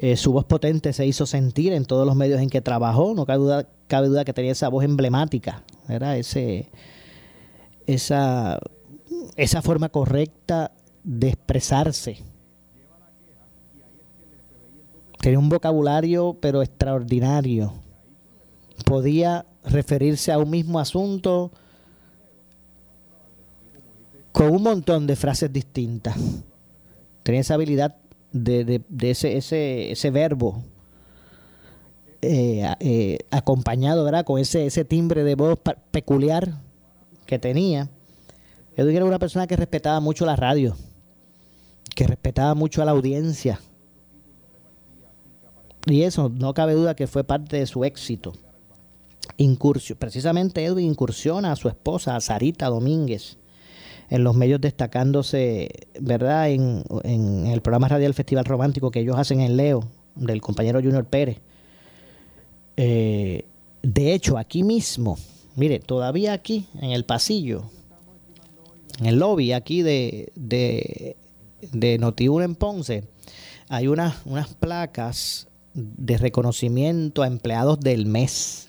Eh, 0.00 0.16
su 0.16 0.32
voz 0.32 0.44
potente 0.44 0.92
se 0.92 1.06
hizo 1.06 1.24
sentir 1.24 1.72
en 1.72 1.84
todos 1.84 2.06
los 2.06 2.16
medios 2.16 2.40
en 2.40 2.50
que 2.50 2.60
trabajó, 2.60 3.14
no 3.14 3.24
cabe 3.24 3.38
duda, 3.38 3.68
cabe 3.86 4.08
duda 4.08 4.24
que 4.24 4.32
tenía 4.32 4.50
esa 4.50 4.68
voz 4.68 4.84
emblemática, 4.84 5.62
era 5.88 6.16
ese, 6.16 6.68
esa, 7.86 8.58
esa 9.36 9.62
forma 9.62 9.88
correcta 9.90 10.72
de 11.04 11.28
expresarse 11.28 12.18
Tenía 15.24 15.38
un 15.38 15.48
vocabulario, 15.48 16.36
pero 16.38 16.60
extraordinario. 16.60 17.72
Podía 18.84 19.46
referirse 19.64 20.30
a 20.30 20.36
un 20.36 20.50
mismo 20.50 20.78
asunto 20.78 21.50
con 24.32 24.50
un 24.50 24.62
montón 24.62 25.06
de 25.06 25.16
frases 25.16 25.50
distintas. 25.50 26.14
Tenía 27.22 27.40
esa 27.40 27.54
habilidad 27.54 27.96
de, 28.32 28.82
ese, 29.00 29.38
ese, 29.38 29.92
ese 29.92 30.10
verbo 30.10 30.62
eh, 32.20 32.70
eh, 32.80 33.16
acompañado 33.30 34.04
¿verdad? 34.04 34.26
con 34.26 34.38
ese, 34.38 34.84
timbre 34.84 35.24
de 35.24 35.36
voz 35.36 35.58
peculiar 35.90 36.60
que 37.24 37.38
tenía. 37.38 37.88
Edwin 38.76 38.96
era 38.96 39.06
una 39.06 39.18
persona 39.18 39.46
que 39.46 39.56
respetaba 39.56 40.00
mucho 40.00 40.26
la 40.26 40.36
radio, 40.36 40.76
que 41.94 42.06
respetaba 42.06 42.54
mucho 42.54 42.82
a 42.82 42.84
la 42.84 42.90
audiencia 42.90 43.58
y 45.86 46.02
eso 46.02 46.30
no 46.30 46.54
cabe 46.54 46.74
duda 46.74 46.96
que 46.96 47.06
fue 47.06 47.24
parte 47.24 47.58
de 47.58 47.66
su 47.66 47.84
éxito. 47.84 48.32
Incursión, 49.36 49.98
precisamente 49.98 50.64
Edwin 50.64 50.86
incursiona 50.86 51.52
a 51.52 51.56
su 51.56 51.68
esposa, 51.68 52.16
a 52.16 52.20
Sarita 52.20 52.66
Domínguez, 52.66 53.38
en 54.10 54.24
los 54.24 54.34
medios 54.36 54.60
destacándose, 54.60 55.68
¿verdad?, 56.00 56.50
en, 56.50 57.46
el 57.46 57.60
programa 57.62 57.88
radial 57.88 58.14
Festival 58.14 58.44
Romántico 58.44 58.90
que 58.90 59.00
ellos 59.00 59.16
hacen 59.18 59.40
en 59.40 59.56
Leo, 59.56 59.88
del 60.14 60.40
compañero 60.40 60.80
Junior 60.80 61.04
Pérez. 61.04 61.40
Eh, 62.76 63.46
de 63.82 64.14
hecho, 64.14 64.38
aquí 64.38 64.62
mismo, 64.62 65.18
mire, 65.56 65.80
todavía 65.80 66.32
aquí, 66.32 66.66
en 66.80 66.92
el 66.92 67.04
pasillo, 67.04 67.64
en 69.00 69.06
el 69.06 69.18
lobby 69.18 69.52
aquí 69.52 69.82
de, 69.82 70.32
de, 70.36 71.16
en 71.62 72.54
Ponce, 72.54 73.04
hay 73.68 73.88
unas 73.88 74.54
placas 74.60 75.48
de 75.74 76.18
reconocimiento 76.18 77.22
a 77.22 77.26
empleados 77.26 77.80
del 77.80 78.06
mes. 78.06 78.68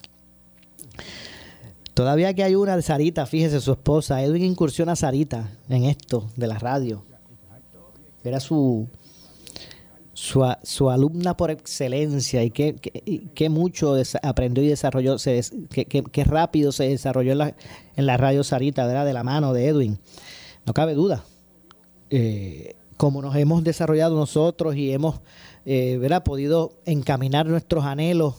Todavía 1.93 2.33
que 2.33 2.43
hay 2.43 2.55
una 2.55 2.75
de 2.75 2.81
Sarita, 2.81 3.25
fíjese, 3.25 3.61
su 3.61 3.71
esposa, 3.71 4.21
Edwin 4.21 4.43
incursiona 4.43 4.93
a 4.93 4.95
Sarita 4.97 5.49
en 5.69 5.85
esto 5.85 6.29
de 6.35 6.47
la 6.47 6.59
radio. 6.59 7.05
Era 8.23 8.39
su, 8.39 8.89
su, 10.13 10.89
alumna 10.89 11.37
por 11.37 11.51
excelencia 11.51 12.43
y 12.43 12.49
qué, 12.49 12.75
qué, 13.33 13.49
mucho 13.49 13.95
aprendió 14.23 14.63
y 14.63 14.67
desarrolló, 14.67 15.19
se, 15.19 15.41
qué, 15.69 16.23
rápido 16.23 16.71
se 16.71 16.89
desarrolló 16.89 17.33
en 17.33 17.37
la, 17.37 17.55
en 17.95 18.05
la 18.05 18.17
radio 18.17 18.43
Sarita, 18.43 18.87
¿verdad? 18.87 19.05
de 19.05 19.13
la 19.13 19.23
mano 19.23 19.53
de 19.53 19.67
Edwin. 19.67 19.99
No 20.65 20.73
cabe 20.73 20.95
duda. 20.95 21.23
Eh, 22.09 22.75
como 22.97 23.21
nos 23.21 23.35
hemos 23.35 23.63
desarrollado 23.63 24.15
nosotros 24.15 24.75
y 24.75 24.91
hemos 24.91 25.19
eh, 25.65 26.21
podido 26.23 26.73
encaminar 26.85 27.45
nuestros 27.47 27.85
anhelos 27.85 28.35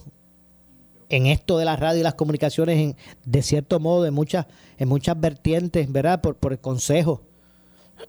en 1.08 1.26
esto 1.26 1.58
de 1.58 1.64
la 1.64 1.76
radio 1.76 2.00
y 2.00 2.04
las 2.04 2.14
comunicaciones 2.14 2.78
en, 2.78 2.96
de 3.24 3.42
cierto 3.42 3.80
modo 3.80 4.06
en 4.06 4.14
muchas 4.14 4.46
en 4.78 4.88
muchas 4.88 5.18
vertientes 5.20 5.90
verdad 5.90 6.20
por, 6.20 6.36
por 6.36 6.52
el 6.52 6.58
consejo 6.58 7.22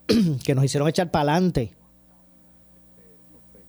que 0.43 0.55
nos 0.55 0.65
hicieron 0.65 0.89
echar 0.89 1.12
para 1.12 1.33
adelante 1.33 1.74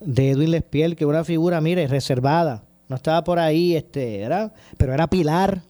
de 0.00 0.30
Edwin 0.30 0.50
Lespiel 0.50 0.96
que 0.96 1.06
una 1.06 1.24
figura 1.24 1.60
mire 1.60 1.86
reservada. 1.86 2.64
No 2.88 2.96
estaba 2.96 3.22
por 3.24 3.38
ahí 3.38 3.76
este 3.76 4.18
¿verdad? 4.18 4.52
pero 4.76 4.94
era 4.94 5.08
pilar. 5.08 5.62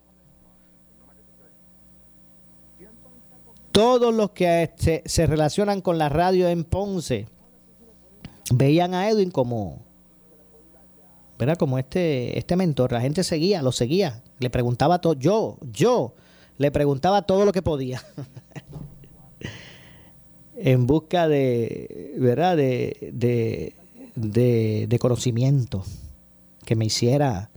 Todos 3.72 4.12
los 4.12 4.30
que 4.30 4.70
se, 4.76 5.02
se 5.06 5.26
relacionan 5.26 5.80
con 5.80 5.98
la 5.98 6.08
radio 6.08 6.48
en 6.48 6.64
Ponce 6.64 7.28
veían 8.52 8.94
a 8.94 9.08
Edwin 9.08 9.30
como, 9.30 9.84
¿verdad? 11.38 11.56
Como 11.56 11.78
este, 11.78 12.38
este 12.38 12.56
mentor. 12.56 12.92
La 12.92 13.00
gente 13.00 13.24
seguía, 13.24 13.62
lo 13.62 13.72
seguía. 13.72 14.22
Le 14.38 14.50
preguntaba 14.50 15.00
todo. 15.00 15.14
Yo, 15.14 15.58
yo, 15.72 16.14
le 16.56 16.70
preguntaba 16.70 17.22
todo 17.22 17.44
lo 17.44 17.52
que 17.52 17.62
podía. 17.62 18.02
en 20.56 20.86
busca 20.86 21.28
de, 21.28 22.14
¿verdad? 22.18 22.56
De, 22.56 23.12
de, 23.12 24.86
de, 24.88 24.98
conocimiento 24.98 25.84
que 26.64 26.74
me 26.74 26.86
hiciera 26.86 27.50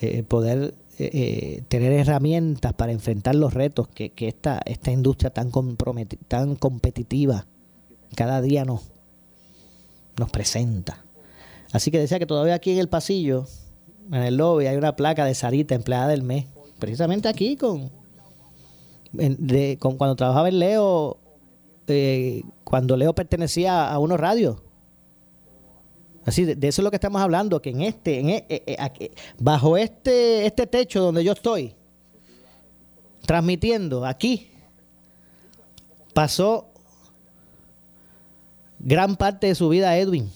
eh, 0.00 0.22
poder 0.22 0.74
eh, 0.98 1.10
eh, 1.12 1.62
tener 1.68 1.92
herramientas 1.92 2.72
para 2.72 2.92
enfrentar 2.92 3.34
los 3.34 3.52
retos 3.52 3.88
que, 3.88 4.10
que 4.10 4.28
esta, 4.28 4.60
esta 4.64 4.90
industria 4.90 5.30
tan, 5.30 5.50
tan 6.28 6.56
competitiva 6.56 7.46
cada 8.16 8.40
día 8.40 8.64
nos, 8.64 8.90
nos 10.20 10.30
presenta. 10.30 11.04
Así 11.72 11.90
que 11.90 11.98
decía 11.98 12.18
que 12.18 12.26
todavía 12.26 12.54
aquí 12.54 12.70
en 12.70 12.78
el 12.78 12.88
pasillo, 12.88 13.46
en 14.08 14.22
el 14.22 14.36
lobby, 14.36 14.66
hay 14.66 14.76
una 14.76 14.94
placa 14.94 15.24
de 15.24 15.34
Sarita, 15.34 15.74
empleada 15.74 16.08
del 16.08 16.22
mes. 16.22 16.46
Precisamente 16.78 17.28
aquí 17.28 17.56
con, 17.56 17.90
de, 19.12 19.76
con 19.80 19.96
cuando 19.96 20.14
trabajaba 20.14 20.48
en 20.48 20.58
Leo, 20.58 21.18
eh, 21.88 22.42
cuando 22.64 22.96
Leo 22.96 23.14
pertenecía 23.14 23.90
a 23.90 23.98
unos 23.98 24.20
radios. 24.20 24.58
Así, 26.24 26.44
de, 26.44 26.68
eso 26.68 26.82
es 26.82 26.84
lo 26.84 26.90
que 26.90 26.96
estamos 26.96 27.20
hablando, 27.22 27.62
que 27.62 27.70
en 27.70 27.82
este, 27.82 28.20
en, 28.20 28.30
e, 28.30 28.44
e, 28.48 28.64
e, 28.66 29.10
bajo 29.38 29.76
este, 29.76 30.46
este 30.46 30.66
techo 30.66 31.00
donde 31.00 31.24
yo 31.24 31.32
estoy, 31.32 31.74
transmitiendo 33.26 34.04
aquí, 34.04 34.50
pasó 36.12 36.69
gran 38.80 39.16
parte 39.16 39.46
de 39.46 39.54
su 39.54 39.68
vida 39.68 39.96
Edwin. 39.96 40.30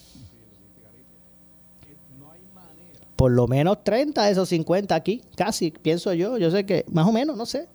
Por 3.16 3.30
lo 3.32 3.46
menos 3.46 3.82
30 3.84 4.24
de 4.24 4.32
esos 4.32 4.48
50 4.48 4.94
aquí, 4.94 5.22
casi, 5.36 5.70
pienso 5.70 6.12
yo. 6.12 6.36
Yo 6.36 6.50
sé 6.50 6.66
que, 6.66 6.84
más 6.90 7.06
o 7.06 7.12
menos, 7.12 7.36
no 7.36 7.46
sé. 7.46 7.68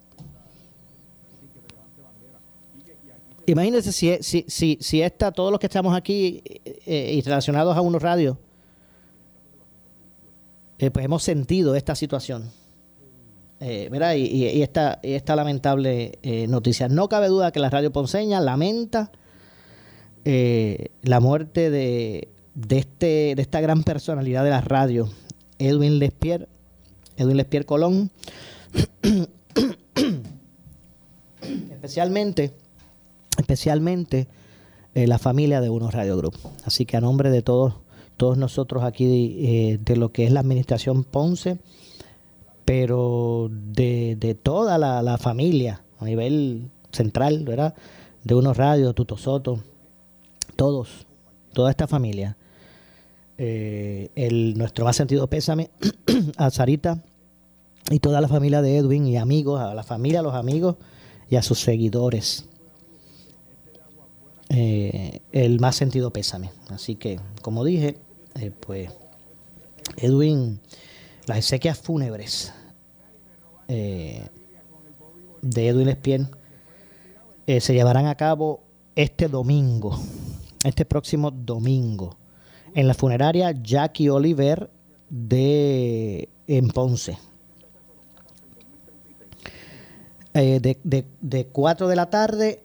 Imagínense 3.46 3.92
si, 3.92 4.18
si, 4.22 4.46
si, 4.48 4.78
si 4.80 5.02
esta, 5.02 5.32
todos 5.32 5.50
los 5.50 5.60
que 5.60 5.66
estamos 5.66 5.96
aquí 5.96 6.44
eh, 6.46 7.14
y 7.16 7.22
relacionados 7.22 7.76
a 7.76 7.82
unos 7.82 8.02
radios, 8.02 8.38
eh, 10.78 10.92
pues 10.92 11.06
hemos 11.06 11.24
sentido 11.24 11.74
esta 11.76 11.96
situación. 11.96 12.52
Eh, 13.62 13.90
y, 14.18 14.62
esta, 14.62 15.00
esta, 15.02 15.36
lamentable 15.36 16.20
noticia. 16.48 16.90
No 16.90 17.10
cabe 17.10 17.28
duda 17.28 17.52
que 17.52 17.60
la 17.60 17.70
radio 17.70 17.92
Ponceña 17.92 18.40
lamenta 18.40 19.12
la 20.24 21.20
muerte 21.20 21.70
de, 21.70 22.28
de, 22.56 22.78
este, 22.78 23.34
de 23.36 23.42
esta 23.42 23.62
gran 23.62 23.84
personalidad 23.84 24.44
de 24.44 24.50
la 24.52 24.62
radio, 24.62 25.10
Edwin 25.58 26.00
Lespier, 26.00 26.48
Edwin 27.18 27.38
Lespier 27.38 27.66
Colón, 27.66 28.12
especialmente 31.72 32.54
especialmente 33.40 34.28
eh, 34.94 35.08
la 35.08 35.18
familia 35.18 35.62
de 35.62 35.70
Unos 35.70 35.94
Radio 35.94 36.18
Group. 36.18 36.36
Así 36.66 36.86
que 36.86 36.98
a 36.98 37.02
nombre 37.02 37.32
de 37.32 37.42
todos, 37.42 37.76
todos 38.18 38.38
nosotros 38.38 38.84
aquí 38.84 39.38
eh, 39.40 39.80
de 39.84 39.96
lo 39.96 40.12
que 40.12 40.26
es 40.26 40.32
la 40.32 40.42
administración 40.42 41.04
Ponce, 41.04 41.58
pero 42.66 43.50
de, 43.50 44.38
toda 44.42 44.78
la, 44.78 45.18
familia 45.18 45.82
a 46.00 46.06
nivel 46.06 46.70
central, 46.92 47.44
¿verdad? 47.44 47.74
De 48.24 48.36
Unos 48.36 48.58
Radio, 48.58 48.94
Tuto 48.94 49.18
Soto, 49.18 49.64
todos, 50.60 51.08
toda 51.54 51.72
esta 51.72 51.88
familia. 51.88 52.36
Eh, 53.38 54.10
el, 54.16 54.58
nuestro 54.58 54.84
más 54.84 54.98
sentido 54.98 55.28
pésame 55.28 55.70
a 56.38 56.50
Sarita 56.50 57.02
y 57.90 58.00
toda 58.00 58.20
la 58.20 58.28
familia 58.28 58.62
de 58.62 58.76
Edwin 58.76 59.08
y 59.08 59.16
amigos, 59.16 59.62
a 59.62 59.74
la 59.74 59.84
familia, 59.84 60.20
a 60.20 60.24
los 60.24 60.36
amigos 60.36 60.76
y 61.30 61.38
a 61.38 61.42
sus 61.42 61.62
seguidores 61.62 62.50
eh, 64.50 65.22
el 65.32 65.62
más 65.62 65.78
sentido 65.78 66.12
pésame. 66.12 66.52
Así 66.68 66.96
que, 66.96 67.20
como 67.42 67.64
dije, 67.64 67.98
eh, 68.36 68.52
pues 68.52 68.92
Edwin, 69.96 70.60
las 71.26 71.38
exequias 71.38 71.78
fúnebres 71.78 72.52
eh, 73.70 74.28
de 75.42 75.68
Edwin 75.70 75.88
Espien 75.88 76.30
se 77.48 77.74
llevarán 77.74 78.06
a 78.06 78.14
cabo 78.14 78.62
este 78.96 79.28
domingo, 79.28 79.98
este 80.64 80.86
próximo 80.86 81.32
domingo, 81.32 82.18
en 82.74 82.88
la 82.88 82.94
funeraria 82.94 83.52
Jackie 83.52 84.10
Oliver 84.10 84.70
de 85.10 86.30
en 86.48 86.70
Ponce. 86.70 87.18
de, 90.34 90.80
de, 90.84 91.06
de 91.22 91.48
4 91.48 91.88
de 91.88 91.96
la 91.96 92.10
tarde 92.10 92.64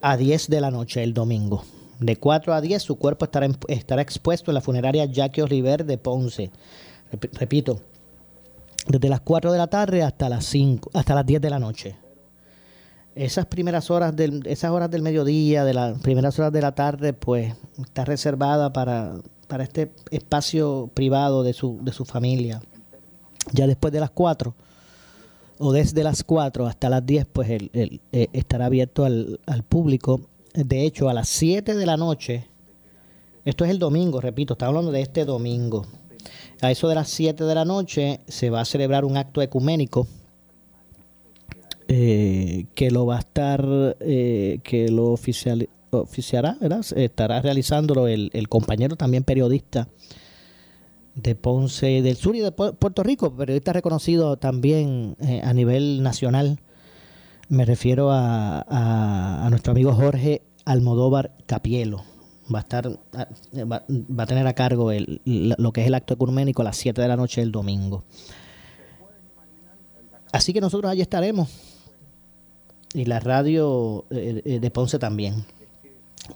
a 0.00 0.16
10 0.16 0.48
de 0.48 0.60
la 0.60 0.70
noche 0.70 1.02
el 1.02 1.14
domingo. 1.14 1.64
De 2.00 2.16
4 2.16 2.52
a 2.52 2.60
10 2.60 2.82
su 2.82 2.96
cuerpo 2.96 3.24
estará, 3.24 3.48
estará 3.68 4.02
expuesto 4.02 4.50
en 4.50 4.56
la 4.56 4.60
funeraria 4.60 5.04
Jackie 5.04 5.42
Oliver 5.42 5.84
de 5.84 5.98
Ponce. 5.98 6.50
Repito, 7.34 7.80
desde 8.88 9.08
las 9.08 9.20
4 9.20 9.52
de 9.52 9.58
la 9.58 9.68
tarde 9.68 10.02
hasta 10.02 10.28
las 10.28 10.44
5, 10.46 10.90
hasta 10.94 11.14
las 11.14 11.24
10 11.24 11.40
de 11.40 11.50
la 11.50 11.58
noche. 11.58 11.96
Esas 13.14 13.46
primeras 13.46 13.90
horas 13.90 14.16
del, 14.16 14.46
esas 14.46 14.70
horas 14.70 14.90
del 14.90 15.02
mediodía, 15.02 15.64
de 15.64 15.74
las 15.74 15.98
primeras 16.00 16.38
horas 16.38 16.52
de 16.52 16.62
la 16.62 16.74
tarde, 16.74 17.12
pues 17.12 17.54
está 17.78 18.04
reservada 18.06 18.72
para, 18.72 19.14
para 19.48 19.64
este 19.64 19.92
espacio 20.10 20.90
privado 20.94 21.42
de 21.42 21.52
su, 21.52 21.78
de 21.82 21.92
su 21.92 22.06
familia. 22.06 22.62
Ya 23.52 23.66
después 23.66 23.92
de 23.92 24.00
las 24.00 24.10
4 24.10 24.54
o 25.58 25.72
desde 25.72 26.02
las 26.02 26.24
4 26.24 26.66
hasta 26.66 26.88
las 26.88 27.04
10, 27.04 27.26
pues 27.32 27.50
el, 27.50 28.00
eh, 28.12 28.28
estará 28.32 28.66
abierto 28.66 29.04
al, 29.04 29.38
público. 29.68 30.22
De 30.54 30.86
hecho, 30.86 31.08
a 31.08 31.14
las 31.14 31.28
7 31.28 31.74
de 31.74 31.86
la 31.86 31.98
noche, 31.98 32.48
esto 33.44 33.64
es 33.64 33.70
el 33.70 33.78
domingo, 33.78 34.20
repito, 34.20 34.54
estamos 34.54 34.70
hablando 34.70 34.90
de 34.90 35.02
este 35.02 35.26
domingo. 35.26 35.86
A 36.62 36.70
eso 36.70 36.88
de 36.88 36.94
las 36.94 37.10
7 37.10 37.44
de 37.44 37.54
la 37.54 37.64
noche 37.64 38.20
se 38.28 38.48
va 38.48 38.62
a 38.62 38.64
celebrar 38.64 39.04
un 39.04 39.18
acto 39.18 39.42
ecuménico 39.42 40.06
eh, 41.94 42.64
que 42.74 42.90
lo 42.90 43.04
va 43.04 43.16
a 43.16 43.18
estar, 43.18 43.62
eh, 44.00 44.60
que 44.62 44.88
lo 44.88 45.12
oficial, 45.12 45.68
oficiará, 45.90 46.56
¿verdad? 46.58 46.82
estará 46.96 47.42
realizándolo 47.42 48.08
el, 48.08 48.30
el 48.32 48.48
compañero 48.48 48.96
también 48.96 49.24
periodista 49.24 49.88
de 51.14 51.34
Ponce 51.34 52.00
del 52.00 52.16
Sur 52.16 52.34
y 52.34 52.40
de 52.40 52.50
Puerto 52.50 53.02
Rico, 53.02 53.36
periodista 53.36 53.74
reconocido 53.74 54.38
también 54.38 55.16
eh, 55.20 55.42
a 55.44 55.52
nivel 55.52 56.02
nacional. 56.02 56.60
Me 57.50 57.66
refiero 57.66 58.10
a, 58.10 59.44
a, 59.44 59.50
nuestro 59.50 59.72
amigo 59.72 59.92
Jorge 59.92 60.40
Almodóvar 60.64 61.32
Capielo. 61.44 62.04
Va 62.52 62.60
a 62.60 62.62
estar, 62.62 62.88
va, 62.88 63.84
a 64.16 64.26
tener 64.26 64.46
a 64.46 64.54
cargo 64.54 64.92
el, 64.92 65.20
lo 65.26 65.74
que 65.74 65.82
es 65.82 65.88
el 65.88 65.94
acto 65.94 66.14
ecuménico 66.14 66.62
a 66.62 66.64
las 66.64 66.78
7 66.78 67.02
de 67.02 67.08
la 67.08 67.16
noche 67.16 67.42
del 67.42 67.52
domingo. 67.52 68.04
Así 70.32 70.54
que 70.54 70.62
nosotros 70.62 70.90
allí 70.90 71.02
estaremos. 71.02 71.71
Y 72.94 73.04
la 73.06 73.20
radio 73.20 74.04
eh, 74.10 74.42
eh, 74.44 74.60
de 74.60 74.70
Ponce 74.70 74.98
también 74.98 75.44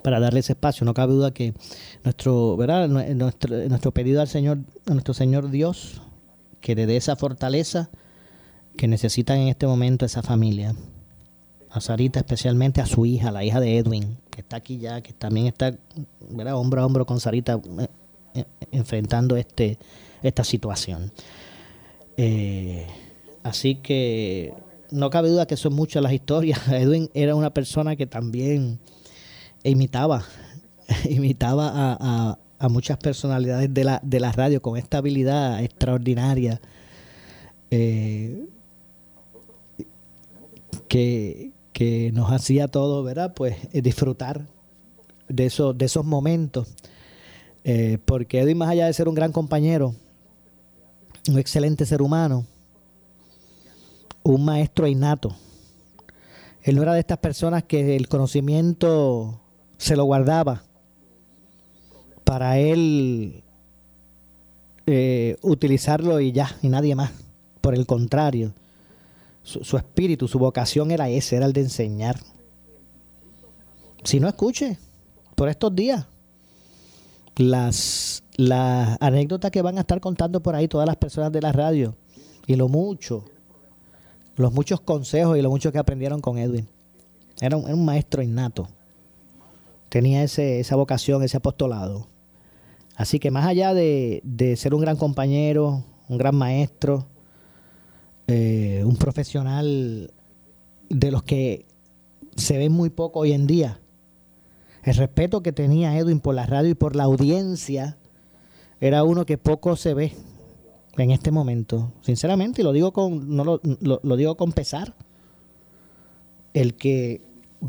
para 0.03 0.21
darle 0.21 0.41
ese 0.41 0.53
espacio. 0.53 0.85
No 0.85 0.95
cabe 0.95 1.13
duda 1.13 1.31
que 1.33 1.55
nuestro, 2.03 2.57
¿verdad? 2.57 2.89
Nuestro, 2.89 3.57
nuestro 3.69 3.93
pedido 3.93 4.21
al 4.21 4.29
Señor, 4.29 4.59
a 4.87 4.93
nuestro 4.93 5.15
Señor 5.15 5.51
Dios, 5.51 6.01
que 6.61 6.75
le 6.75 6.87
dé 6.87 6.97
esa 6.97 7.17
fortaleza 7.17 7.91
que 8.77 8.89
necesitan 8.89 9.39
en 9.39 9.49
este 9.49 9.67
momento 9.67 10.05
esa 10.05 10.23
familia. 10.23 10.75
A 11.71 11.81
Sarita 11.81 12.21
especialmente, 12.21 12.81
a 12.81 12.87
su 12.87 13.05
hija, 13.05 13.31
la 13.31 13.45
hija 13.45 13.61
de 13.61 13.77
Edwin, 13.77 14.17
que 14.31 14.41
está 14.41 14.57
aquí 14.57 14.79
ya, 14.79 15.03
que 15.03 15.13
también 15.13 15.47
está 15.47 15.77
¿verdad? 16.31 16.57
hombro 16.57 16.81
a 16.81 16.87
hombro 16.87 17.05
con 17.05 17.21
Sarita 17.21 17.61
eh, 18.35 18.45
enfrentando 18.71 19.37
este, 19.37 19.79
esta 20.23 20.45
situación. 20.45 21.13
Eh, 22.17 22.87
así 23.43 23.77
que 23.77 24.55
no 24.91 25.11
cabe 25.11 25.29
duda 25.29 25.47
que 25.47 25.57
son 25.57 25.75
muchas 25.75 26.03
las 26.03 26.13
historias. 26.13 26.61
Edwin 26.73 27.11
era 27.15 27.35
una 27.35 27.51
persona 27.51 27.97
que 27.97 28.07
también 28.07 28.79
imitaba, 29.65 30.25
imitaba 31.09 31.71
a, 32.01 32.39
muchas 32.69 32.97
personalidades 32.99 33.73
de 33.73 34.21
la, 34.21 34.33
radio 34.33 34.63
con 34.63 34.77
esta 34.77 34.99
habilidad 34.99 35.63
extraordinaria 35.63 36.61
eh, 37.71 38.47
que, 40.89 41.53
nos 42.15 42.33
hacía 42.33 42.69
todo, 42.69 43.03
¿verdad? 43.03 43.35
Pues 43.35 43.57
eh, 43.73 43.83
disfrutar 43.83 44.47
de 45.29 45.47
esos, 45.47 45.77
de 45.77 45.85
esos 45.85 46.05
momentos. 46.05 46.69
Eh, 47.65 47.99
porque 48.05 48.41
Edwin, 48.41 48.59
más 48.59 48.71
allá 48.71 48.87
de 48.87 48.93
ser 48.95 49.09
un 49.09 49.15
gran 49.15 49.33
compañero, 49.33 49.95
un 51.29 51.39
excelente 51.39 51.85
ser 51.85 52.01
humano, 52.01 52.47
un 54.33 54.45
maestro 54.45 54.87
innato, 54.87 55.37
él 56.63 56.77
no 56.77 56.83
era 56.83 56.95
de 56.95 57.01
estas 57.01 57.19
personas 57.19 57.63
que 57.65 57.95
el 57.97 58.09
conocimiento 58.09 59.41
se 59.79 59.95
lo 59.95 60.05
guardaba 60.05 60.65
para 62.25 62.59
él 62.59 63.45
eh, 64.87 65.37
utilizarlo 65.43 66.19
y 66.21 66.33
ya, 66.33 66.57
y 66.63 66.69
nadie 66.69 66.97
más. 66.97 67.13
Por 67.61 67.75
el 67.75 67.87
contrario, 67.87 68.53
su, 69.45 69.77
espíritu, 69.77 70.27
su 70.27 70.41
vocación 70.41 70.91
era 70.91 71.09
ese, 71.09 71.37
era 71.37 71.47
el 71.47 71.53
de 71.53 71.61
enseñar. 71.61 72.19
Si 74.03 74.19
no 74.19 74.27
escuche, 74.27 74.77
por 75.37 75.49
estos 75.49 75.75
días, 75.75 76.07
las, 77.37 78.25
las 78.37 78.97
anécdotas 79.01 79.53
que 79.53 79.63
van 79.63 79.79
a 79.79 79.83
estar 79.83 80.01
contando 80.01 80.41
por 80.41 80.57
ahí 80.57 80.67
todas 80.67 80.87
las 80.87 80.97
personas 80.97 81.31
de 81.31 81.43
la 81.43 81.53
radio 81.53 81.95
y 82.47 82.57
lo 82.57 82.69
mucho, 82.69 83.25
los 84.37 84.53
muchos 84.53 84.81
consejos 84.81 85.37
y 85.37 85.43
lo 85.43 85.51
mucho 85.51 85.73
que 85.73 85.79
aprendieron 85.79 86.21
con 86.21 86.39
Edwin. 86.39 86.69
Era 87.41 87.57
un 87.57 87.85
maestro 87.85 88.23
innato 88.23 88.69
tenía 89.89 90.23
ese, 90.23 90.61
esa 90.61 90.77
vocación, 90.77 91.23
ese 91.23 91.37
apostolado. 91.37 92.09
Así 92.97 93.19
que 93.19 93.31
más 93.31 93.47
allá 93.47 93.75
de, 93.75 94.23
ser 94.57 94.75
un 94.75 94.81
gran 94.81 94.97
compañero, 94.97 95.85
un 96.09 96.19
gran 96.19 96.35
maestro, 96.35 97.07
eh, 98.27 98.83
un 98.85 98.97
profesional 98.97 100.13
de 100.89 101.11
los 101.11 101.23
que 101.23 101.67
se 102.37 102.59
ven 102.59 102.73
muy 102.73 102.91
poco 102.91 103.21
hoy 103.21 103.33
en 103.33 103.47
día, 103.47 103.81
el 104.83 104.95
respeto 104.95 105.43
que 105.43 105.53
tenía 105.53 105.99
Edwin 105.99 106.21
por 106.21 106.35
la 106.35 106.47
radio 106.47 106.71
y 106.71 106.75
por 106.75 106.95
la 106.95 107.05
audiencia 107.05 107.99
era 108.81 109.03
uno 109.03 109.27
que 109.27 109.37
poco 109.37 109.77
se 109.77 109.95
ve 109.95 110.13
en 111.05 111.11
este 111.11 111.31
momento, 111.31 111.93
sinceramente, 112.01 112.63
y 112.63 112.65
lo 112.65 112.73
digo 112.73 112.93
con, 112.93 113.37
no 113.37 113.45
lo, 113.45 113.61
lo, 113.81 114.17
digo 114.17 114.37
con 114.37 114.53
pesar, 114.53 114.95
el 116.55 116.75
que 116.75 117.23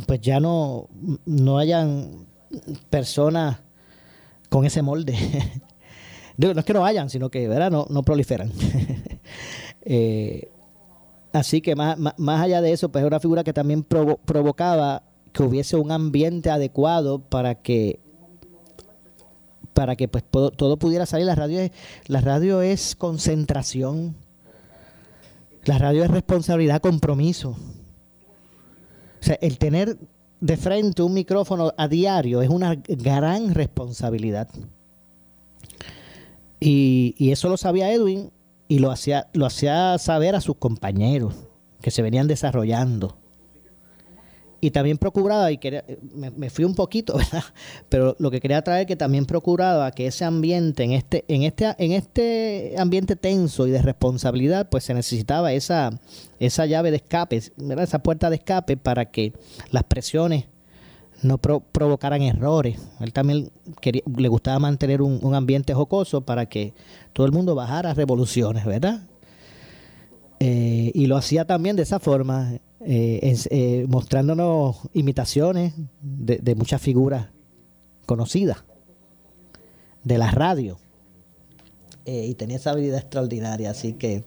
pues 0.05 0.21
ya 0.21 0.39
no, 0.39 0.87
no 1.25 1.57
hayan 1.57 2.27
personas 2.89 3.59
con 4.49 4.65
ese 4.65 4.81
molde. 4.81 5.15
no 6.37 6.51
es 6.51 6.65
que 6.65 6.73
no 6.73 6.85
hayan, 6.85 7.09
sino 7.09 7.29
que 7.29 7.47
¿verdad? 7.47 7.71
No, 7.71 7.85
no 7.89 8.03
proliferan. 8.03 8.51
Eh, 9.89 10.51
así 11.31 11.61
que 11.61 11.73
más, 11.73 11.97
más, 11.97 12.41
allá 12.41 12.61
de 12.61 12.73
eso, 12.73 12.89
pues 12.89 13.03
es 13.03 13.07
una 13.07 13.21
figura 13.21 13.45
que 13.45 13.53
también 13.53 13.83
provocaba 13.83 15.03
que 15.31 15.43
hubiese 15.43 15.77
un 15.77 15.93
ambiente 15.93 16.49
adecuado 16.49 17.19
para 17.19 17.55
que 17.55 18.01
para 19.77 19.95
que 19.95 20.07
pues 20.07 20.23
todo, 20.23 20.77
pudiera 20.77 21.05
salir. 21.05 21.27
La 21.27 21.35
radio, 21.35 21.59
es, 21.59 21.71
la 22.07 22.19
radio 22.19 22.63
es 22.63 22.95
concentración. 22.95 24.15
La 25.65 25.77
radio 25.77 26.03
es 26.03 26.09
responsabilidad, 26.09 26.81
compromiso. 26.81 27.49
O 27.51 29.23
sea, 29.23 29.37
el 29.39 29.59
tener 29.59 29.95
de 30.39 30.57
frente 30.57 31.03
un 31.03 31.13
micrófono 31.13 31.75
a 31.77 31.87
diario 31.87 32.41
es 32.41 32.49
una 32.49 32.73
gran 32.73 33.53
responsabilidad. 33.53 34.49
Y, 36.59 37.13
y, 37.19 37.31
eso 37.31 37.47
lo 37.47 37.57
sabía 37.57 37.93
Edwin 37.93 38.31
y 38.67 38.79
lo 38.79 38.89
hacía, 38.89 39.27
lo 39.33 39.45
hacía 39.45 39.99
saber 39.99 40.33
a 40.33 40.41
sus 40.41 40.55
compañeros 40.55 41.35
que 41.81 41.91
se 41.91 42.01
venían 42.01 42.27
desarrollando 42.27 43.15
y 44.59 44.71
también 44.71 44.97
procuraba, 44.97 45.51
y 45.51 45.57
quería, 45.57 45.83
me, 46.13 46.49
fui 46.49 46.65
un 46.65 46.75
poquito, 46.75 47.17
¿verdad? 47.17 47.43
pero 47.89 48.15
lo 48.19 48.31
que 48.31 48.39
quería 48.39 48.61
traer 48.61 48.87
que 48.87 48.95
también 48.95 49.25
procuraba 49.25 49.91
que 49.91 50.07
ese 50.07 50.25
ambiente, 50.25 50.83
en 50.83 50.91
este, 50.91 51.25
en 51.27 51.43
este, 51.43 51.75
en 51.77 51.91
este 51.91 52.75
ambiente 52.77 53.15
tenso 53.15 53.67
y 53.67 53.71
de 53.71 53.81
responsabilidad, 53.81 54.69
pues 54.69 54.83
se 54.83 54.93
necesitaba 54.93 55.53
esa, 55.53 55.99
esa 56.39 56.65
llave 56.65 56.91
de 56.91 56.97
escape, 56.97 57.37
esa 57.37 57.99
puerta 57.99 58.29
de 58.29 58.37
escape 58.37 58.77
para 58.77 59.05
que 59.05 59.33
las 59.71 59.83
presiones 59.83 60.45
no 61.23 61.39
provocaran 61.39 62.21
errores. 62.21 62.79
Él 62.99 63.11
también 63.11 63.51
quería, 63.81 64.03
le 64.15 64.27
gustaba 64.27 64.59
mantener 64.59 65.01
un, 65.01 65.19
un 65.21 65.35
ambiente 65.35 65.73
jocoso 65.73 66.21
para 66.21 66.45
que 66.47 66.73
todo 67.13 67.25
el 67.25 67.31
mundo 67.31 67.55
bajara 67.55 67.93
revoluciones, 67.93 68.65
¿verdad? 68.65 69.07
Eh, 70.39 70.91
y 70.93 71.07
lo 71.07 71.17
hacía 71.17 71.45
también 71.45 71.75
de 71.75 71.83
esa 71.83 71.99
forma, 71.99 72.59
eh, 72.81 73.35
eh, 73.49 73.85
mostrándonos 73.87 74.77
imitaciones 74.93 75.73
de, 76.01 76.55
muchas 76.55 76.81
figuras 76.81 77.27
conocidas 78.05 78.63
de 80.03 80.17
la 80.17 80.31
radio. 80.31 80.77
y 82.05 82.33
tenía 82.35 82.55
esa 82.57 82.71
habilidad 82.71 82.99
extraordinaria, 82.99 83.71
así 83.71 83.93
que 83.93 84.23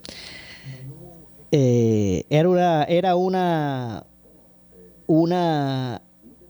era 1.50 2.48
una, 2.48 2.84
era 2.84 3.16
una, 3.16 4.04
una 5.06 6.02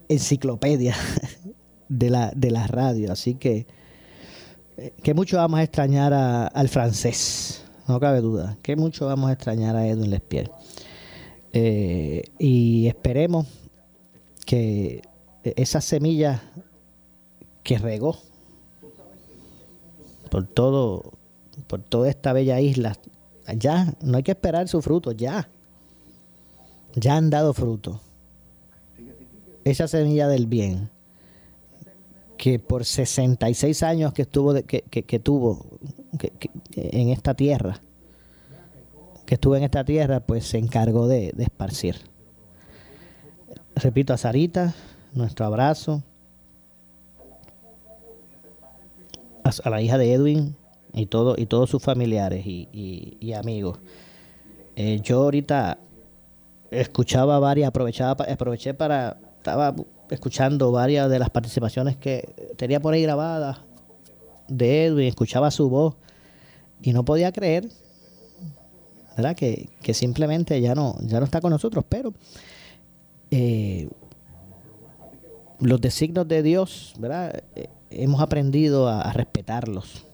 enciclopedia 0.08 0.96
de 1.88 2.10
la, 2.10 2.32
de 2.34 2.50
la 2.50 2.66
radio, 2.66 3.12
así 3.12 3.34
que, 3.34 3.66
que 5.02 5.14
mucho 5.14 5.36
vamos 5.36 5.60
a 5.60 5.62
extrañar 5.62 6.12
al 6.12 6.68
francés 6.68 7.60
no 7.90 7.98
cabe 7.98 8.20
duda, 8.20 8.56
que 8.62 8.76
mucho 8.76 9.06
vamos 9.06 9.30
a 9.30 9.32
extrañar 9.32 9.74
a 9.74 9.86
Edwin 9.86 10.10
Lespier. 10.10 10.50
Eh, 11.52 12.22
y 12.38 12.86
esperemos 12.86 13.46
que 14.46 15.02
esa 15.42 15.80
semilla 15.80 16.42
que 17.62 17.78
regó 17.78 18.16
por 20.30 20.46
todo, 20.46 21.12
por 21.66 21.82
toda 21.82 22.08
esta 22.08 22.32
bella 22.32 22.60
isla, 22.60 22.96
ya, 23.56 23.94
no 24.00 24.16
hay 24.16 24.22
que 24.22 24.32
esperar 24.32 24.68
su 24.68 24.80
fruto, 24.80 25.12
ya. 25.12 25.48
Ya 26.94 27.16
han 27.16 27.30
dado 27.30 27.52
fruto. 27.52 28.00
Esa 29.64 29.88
semilla 29.88 30.28
del 30.28 30.46
bien, 30.46 30.90
que 32.36 32.58
por 32.58 32.84
66 32.84 33.82
años 33.82 34.12
que 34.12 34.22
estuvo 34.22 34.54
que, 34.54 34.82
que 34.82 35.18
tuvo 35.18 35.66
en 36.74 37.10
esta 37.10 37.34
tierra, 37.34 37.82
que 39.30 39.34
estuvo 39.34 39.54
en 39.54 39.62
esta 39.62 39.84
tierra, 39.84 40.18
pues 40.18 40.44
se 40.44 40.58
encargó 40.58 41.06
de, 41.06 41.32
esparcir. 41.38 41.94
Repito 43.76 44.12
a 44.12 44.16
Sarita, 44.16 44.74
nuestro 45.12 45.46
abrazo. 45.46 46.02
A, 49.44 49.70
la 49.70 49.80
hija 49.82 49.98
de 49.98 50.12
Edwin 50.14 50.56
y, 50.92 51.06
todo, 51.06 51.36
y 51.38 51.46
todos 51.46 51.70
sus 51.70 51.80
familiares 51.80 52.44
y, 52.44 53.32
amigos. 53.32 53.78
Eh, 54.74 54.98
yo 55.00 55.22
ahorita 55.22 55.78
escuchaba 56.72 57.38
varias, 57.38 57.68
aprovechaba, 57.68 58.24
aproveché 58.24 58.74
para, 58.74 59.16
estaba 59.36 59.76
escuchando 60.10 60.72
varias 60.72 61.08
de 61.08 61.20
las 61.20 61.30
participaciones 61.30 61.96
que 61.96 62.34
tenía 62.56 62.80
por 62.80 62.94
ahí 62.94 63.02
grabadas 63.02 63.58
de 64.48 64.86
Edwin, 64.86 65.06
escuchaba 65.06 65.52
su 65.52 65.70
voz 65.70 65.94
y 66.82 66.92
no 66.92 67.04
podía 67.04 67.30
creer, 67.30 67.68
Que, 69.34 69.94
simplemente 69.94 70.60
ya 70.60 70.74
no, 70.74 70.96
ya 71.02 71.18
no 71.18 71.24
está 71.24 71.40
con 71.40 71.50
nosotros, 71.50 71.84
pero 71.88 72.12
eh, 73.30 73.88
los 75.60 75.80
designios 75.80 76.26
de 76.26 76.42
Dios, 76.42 76.94
¿verdad? 76.98 77.42
Eh, 77.54 77.68
hemos 77.90 78.20
aprendido 78.20 78.88
a, 78.88 79.12
respetarlos 79.12 80.06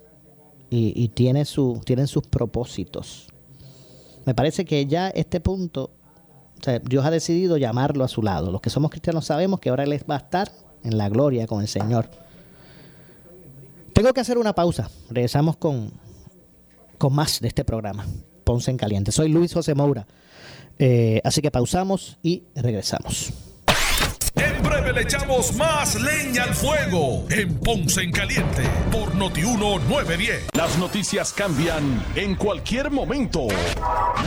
y, 0.69 1.09
tiene 1.09 1.45
su, 1.45 1.81
tienen 1.85 2.07
sus 2.07 2.27
propósitos. 2.27 3.29
Me 4.25 4.35
parece 4.35 4.64
que 4.64 4.85
ya 4.87 5.09
este 5.09 5.40
punto, 5.40 5.90
Dios 6.83 7.05
ha 7.05 7.11
decidido 7.11 7.57
llamarlo 7.57 8.05
a 8.05 8.09
su 8.09 8.23
lado. 8.23 8.51
Los 8.51 8.61
que 8.61 8.71
somos 8.71 8.90
cristianos 8.90 9.25
sabemos 9.27 9.61
que 9.61 9.71
ahora 9.71 9.85
Él 9.85 10.11
va 10.11 10.16
a 10.16 10.19
estar 10.19 10.51
en 10.83 10.99
la 10.99 11.09
gloria 11.09 11.47
con 11.47 11.62
el 11.62 11.69
Señor. 11.69 12.11
Tengo 13.92 14.12
que 14.12 14.21
hacer 14.21 14.37
una 14.37 14.55
pausa. 14.55 14.90
Regresamos 15.09 15.57
con, 15.57 15.92
con 16.99 17.14
más 17.14 17.40
de 17.40 17.49
este 17.49 17.64
programa, 17.64 18.05
Ponce 18.47 18.71
en 18.71 18.77
Caliente. 18.77 19.11
Soy 19.11 19.29
Luis 19.29 19.53
José 19.53 19.75
Moura. 19.75 20.07
Eh, 20.79 21.21
así 21.25 21.43
que 21.43 21.51
pausamos 21.51 22.17
y 22.23 22.45
regresamos. 22.55 23.33
Breve 24.77 24.93
le 24.93 25.03
echamos 25.03 25.57
más 25.57 25.99
leña 26.01 26.43
al 26.43 26.55
fuego 26.55 27.25
en 27.31 27.55
Ponce 27.61 28.03
en 28.03 28.12
Caliente 28.12 28.62
por 28.93 29.15
Notiuno 29.15 29.79
910. 29.79 30.49
Las 30.55 30.77
noticias 30.79 31.33
cambian 31.33 32.03
en 32.15 32.35
cualquier 32.35 32.91
momento. 32.91 33.47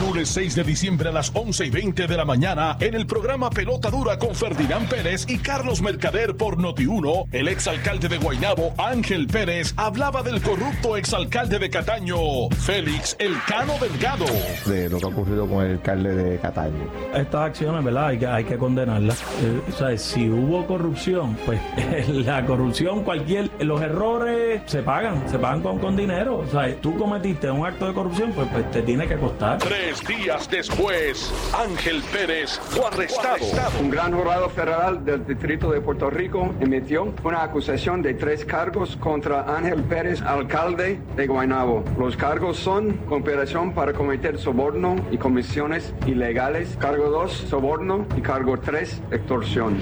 Lunes 0.02 0.30
6 0.30 0.56
de 0.56 0.64
diciembre 0.64 1.10
a 1.10 1.12
las 1.12 1.32
11 1.36 1.66
y 1.66 1.70
20 1.70 2.08
de 2.08 2.18
la 2.18 2.26
mañana 2.26 2.78
en 2.80 2.96
el 2.96 3.06
programa 3.06 3.52
Pelota 3.52 3.92
Dura 3.92 4.18
con 4.18 4.34
Ferdinand 4.34 4.90
Pérez 4.90 5.26
y 5.28 5.38
Carlos 5.38 5.82
Mercader 5.84 6.36
por 6.36 6.58
Noti1, 6.58 7.28
el 7.32 7.48
exalcalde 7.48 8.08
de 8.08 8.18
Guaynabo, 8.18 8.74
Ángel 8.78 9.28
Pérez, 9.28 9.74
hablaba 9.78 10.24
del 10.24 10.42
corrupto 10.42 10.98
exalcalde 10.98 11.60
de 11.60 11.70
Cataño, 11.70 12.50
Félix 12.58 13.16
El 13.20 13.36
Cano 13.48 13.74
Delgado. 13.80 14.26
De 14.66 14.90
lo 14.90 15.00
que 15.00 15.06
ha 15.06 15.10
ocurrido 15.10 15.48
con 15.48 15.66
el 15.66 15.74
alcalde 15.74 16.16
de 16.16 16.40
Cataño. 16.40 16.90
Estas 17.14 17.42
acciones, 17.42 17.84
¿verdad? 17.84 18.08
Hay 18.08 18.18
que, 18.18 18.28
hay 18.28 18.44
que 18.46 18.58
condenarlas. 18.58 19.22
Eh, 19.44 19.98
si 19.98 20.30
hubo 20.40 20.66
corrupción, 20.66 21.38
pues 21.46 21.60
la 22.10 22.46
corrupción, 22.46 23.04
cualquier, 23.04 23.50
los 23.60 23.82
errores 23.82 24.62
se 24.66 24.82
pagan, 24.82 25.28
se 25.30 25.38
pagan 25.38 25.62
con, 25.62 25.80
con 25.80 25.96
dinero. 25.96 26.38
O 26.40 26.48
sea, 26.48 26.74
tú 26.82 26.98
cometiste 26.98 27.50
un 27.52 27.66
acto 27.66 27.88
de 27.88 27.94
corrupción, 27.94 28.32
pues, 28.34 28.48
pues 28.52 28.70
te 28.72 28.82
tiene 28.82 29.08
que 29.08 29.16
costar. 29.18 29.58
Tres 29.60 30.06
días 30.08 30.50
después, 30.50 31.32
Ángel 31.58 32.02
Pérez 32.12 32.60
fue 32.60 32.86
arrestado. 32.86 33.46
Un 33.80 33.90
gran 33.90 34.14
jurado 34.14 34.50
federal 34.50 35.04
del 35.04 35.26
Distrito 35.26 35.72
de 35.72 35.82
Puerto 35.82 36.10
Rico 36.10 36.54
emitió 36.60 37.14
una 37.24 37.44
acusación 37.44 38.02
de 38.02 38.14
tres 38.14 38.46
cargos 38.46 38.96
contra 38.98 39.56
Ángel 39.56 39.84
Pérez, 39.84 40.22
alcalde 40.22 41.00
de 41.16 41.28
Guaynabo. 41.28 41.84
Los 41.98 42.16
cargos 42.16 42.58
son 42.58 42.94
cooperación 43.08 43.74
para 43.74 43.94
cometer 43.94 44.38
soborno 44.38 44.96
y 45.12 45.18
comisiones 45.18 45.94
ilegales. 46.06 46.78
Cargo 46.80 47.10
2, 47.10 47.32
soborno. 47.32 48.06
Y 48.18 48.22
cargo 48.22 48.60
3, 48.60 49.02
extorsión. 49.12 49.80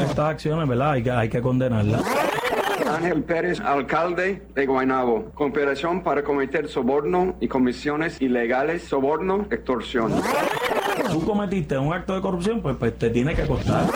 Estas 0.00 0.30
acciones, 0.30 0.68
¿verdad? 0.68 0.92
Hay 0.92 1.02
que, 1.02 1.10
hay 1.10 1.28
que 1.28 1.40
condenarlas. 1.40 2.02
Ángel 2.88 3.22
Pérez, 3.22 3.60
alcalde 3.60 4.42
de 4.54 4.66
Guaynabo. 4.66 5.30
Cooperación 5.34 6.02
para 6.02 6.22
cometer 6.22 6.68
soborno 6.68 7.36
y 7.40 7.48
comisiones 7.48 8.20
ilegales, 8.20 8.82
soborno, 8.82 9.46
extorsión. 9.50 10.12
Tú 11.10 11.24
cometiste 11.24 11.78
un 11.78 11.92
acto 11.92 12.14
de 12.14 12.20
corrupción, 12.20 12.60
pues, 12.60 12.76
pues 12.76 12.98
te 12.98 13.10
tiene 13.10 13.34
que 13.34 13.46
costar. 13.46 13.86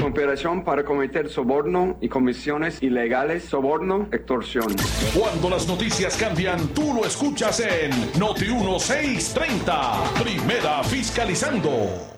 Cooperación 0.00 0.62
para 0.62 0.84
cometer 0.84 1.28
soborno 1.28 1.96
y 2.00 2.08
comisiones 2.08 2.82
ilegales, 2.82 3.44
soborno, 3.44 4.08
extorsión. 4.12 4.74
Cuando 5.18 5.50
las 5.50 5.66
noticias 5.66 6.16
cambian, 6.16 6.68
tú 6.68 6.94
lo 6.94 7.04
escuchas 7.04 7.60
en 7.60 7.90
Noti 8.18 8.46
1630. 8.46 10.04
Primera 10.22 10.82
fiscalizando. 10.84 12.17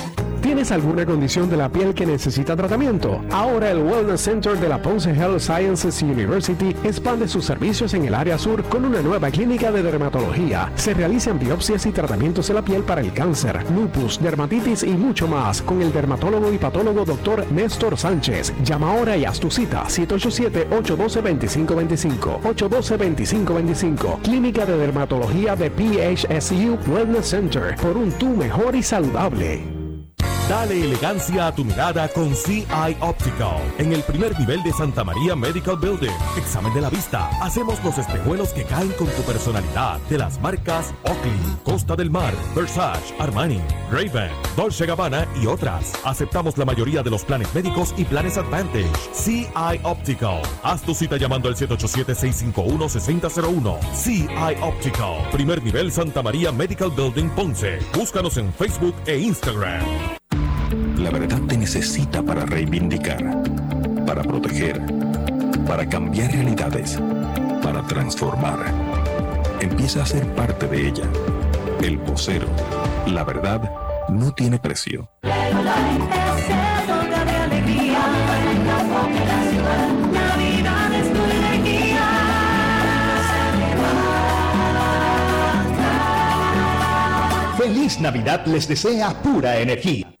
¿Tienes 0.41 0.71
alguna 0.71 1.05
condición 1.05 1.49
de 1.51 1.57
la 1.57 1.69
piel 1.69 1.93
que 1.93 2.03
necesita 2.03 2.55
tratamiento? 2.55 3.23
Ahora 3.29 3.69
el 3.69 3.77
Wellness 3.77 4.21
Center 4.21 4.59
de 4.59 4.67
la 4.67 4.81
Ponce 4.81 5.11
Health 5.11 5.39
Sciences 5.39 6.01
University 6.01 6.75
expande 6.83 7.27
sus 7.27 7.45
servicios 7.45 7.93
en 7.93 8.05
el 8.05 8.15
área 8.15 8.39
sur 8.39 8.63
con 8.63 8.83
una 8.83 9.03
nueva 9.03 9.29
clínica 9.29 9.71
de 9.71 9.83
dermatología. 9.83 10.71
Se 10.75 10.95
realizan 10.95 11.37
biopsias 11.37 11.85
y 11.85 11.91
tratamientos 11.91 12.47
de 12.47 12.55
la 12.55 12.63
piel 12.63 12.81
para 12.81 13.01
el 13.01 13.13
cáncer, 13.13 13.63
lupus, 13.71 14.19
dermatitis 14.19 14.81
y 14.81 14.89
mucho 14.89 15.27
más 15.27 15.61
con 15.61 15.79
el 15.79 15.93
dermatólogo 15.93 16.51
y 16.51 16.57
patólogo 16.57 17.05
Dr. 17.05 17.45
Néstor 17.51 17.95
Sánchez. 17.95 18.51
Llama 18.63 18.93
ahora 18.93 19.15
y 19.15 19.25
haz 19.25 19.39
tu 19.39 19.51
cita 19.51 19.83
787-812-2525. 19.83 22.41
812-2525. 22.41 24.21
Clínica 24.23 24.65
de 24.65 24.75
Dermatología 24.75 25.55
de 25.55 25.69
PHSU 25.69 26.79
Wellness 26.91 27.29
Center 27.29 27.75
por 27.75 27.95
un 27.95 28.11
tú 28.13 28.29
mejor 28.29 28.75
y 28.75 28.81
saludable. 28.81 29.80
Dale 30.51 30.83
elegancia 30.83 31.47
a 31.47 31.55
tu 31.55 31.63
mirada 31.63 32.09
con 32.09 32.35
CI 32.35 32.65
Optical 32.99 33.61
en 33.77 33.93
el 33.93 34.03
primer 34.03 34.37
nivel 34.37 34.61
de 34.63 34.73
Santa 34.73 35.05
María 35.05 35.33
Medical 35.33 35.77
Building. 35.77 36.11
Examen 36.35 36.73
de 36.73 36.81
la 36.81 36.89
vista. 36.89 37.29
Hacemos 37.41 37.81
los 37.85 37.97
espejuelos 37.97 38.49
que 38.49 38.65
caen 38.65 38.91
con 38.97 39.07
tu 39.07 39.21
personalidad 39.21 40.01
de 40.09 40.17
las 40.17 40.41
marcas 40.41 40.93
Oakley, 41.05 41.39
Costa 41.63 41.95
del 41.95 42.09
Mar, 42.09 42.33
Versace, 42.53 43.15
Armani, 43.17 43.61
Raven, 43.89 44.29
Dolce 44.57 44.85
Gabbana 44.85 45.25
y 45.41 45.47
otras. 45.47 45.93
Aceptamos 46.03 46.57
la 46.57 46.65
mayoría 46.65 47.01
de 47.01 47.11
los 47.11 47.23
planes 47.23 47.47
médicos 47.55 47.93
y 47.95 48.03
planes 48.03 48.37
Advantage. 48.37 48.91
CI 49.13 49.47
Optical. 49.83 50.41
Haz 50.63 50.81
tu 50.81 50.93
cita 50.93 51.15
llamando 51.15 51.47
al 51.47 51.55
787-651-6001. 51.55 53.79
CI 53.93 54.27
Optical. 54.61 55.29
Primer 55.31 55.63
nivel 55.63 55.93
Santa 55.93 56.21
María 56.21 56.51
Medical 56.51 56.91
Building 56.91 57.29
Ponce. 57.29 57.79
Búscanos 57.95 58.35
en 58.35 58.51
Facebook 58.51 58.95
e 59.05 59.17
Instagram. 59.17 60.11
La 61.01 61.09
verdad 61.09 61.39
te 61.47 61.57
necesita 61.57 62.21
para 62.21 62.45
reivindicar, 62.45 63.43
para 64.05 64.21
proteger, 64.21 64.79
para 65.65 65.89
cambiar 65.89 66.31
realidades, 66.31 66.99
para 67.63 67.81
transformar. 67.87 68.59
Empieza 69.59 70.03
a 70.03 70.05
ser 70.05 70.27
parte 70.35 70.67
de 70.67 70.89
ella. 70.89 71.03
El 71.81 71.97
vocero. 71.97 72.47
La 73.07 73.23
verdad 73.23 73.67
no 74.09 74.31
tiene 74.31 74.59
precio. 74.59 75.09
Feliz 87.57 87.99
Navidad 87.99 88.45
les 88.45 88.67
desea 88.67 89.09
pura 89.23 89.59
energía. 89.59 90.20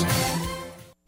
Sports. 0.01 0.40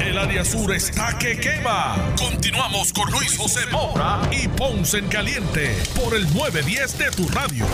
El 0.00 0.18
área 0.18 0.44
sur 0.44 0.72
está 0.74 1.16
que 1.18 1.36
quema. 1.38 2.14
Continuamos 2.18 2.92
con 2.92 3.10
Luis 3.12 3.38
José 3.38 3.60
Moura 3.70 4.20
y 4.32 4.48
Ponce 4.48 4.98
en 4.98 5.06
Caliente 5.06 5.70
por 5.94 6.14
el 6.14 6.24
910 6.34 6.98
de 6.98 7.10
tu 7.12 7.28
radio. 7.28 7.64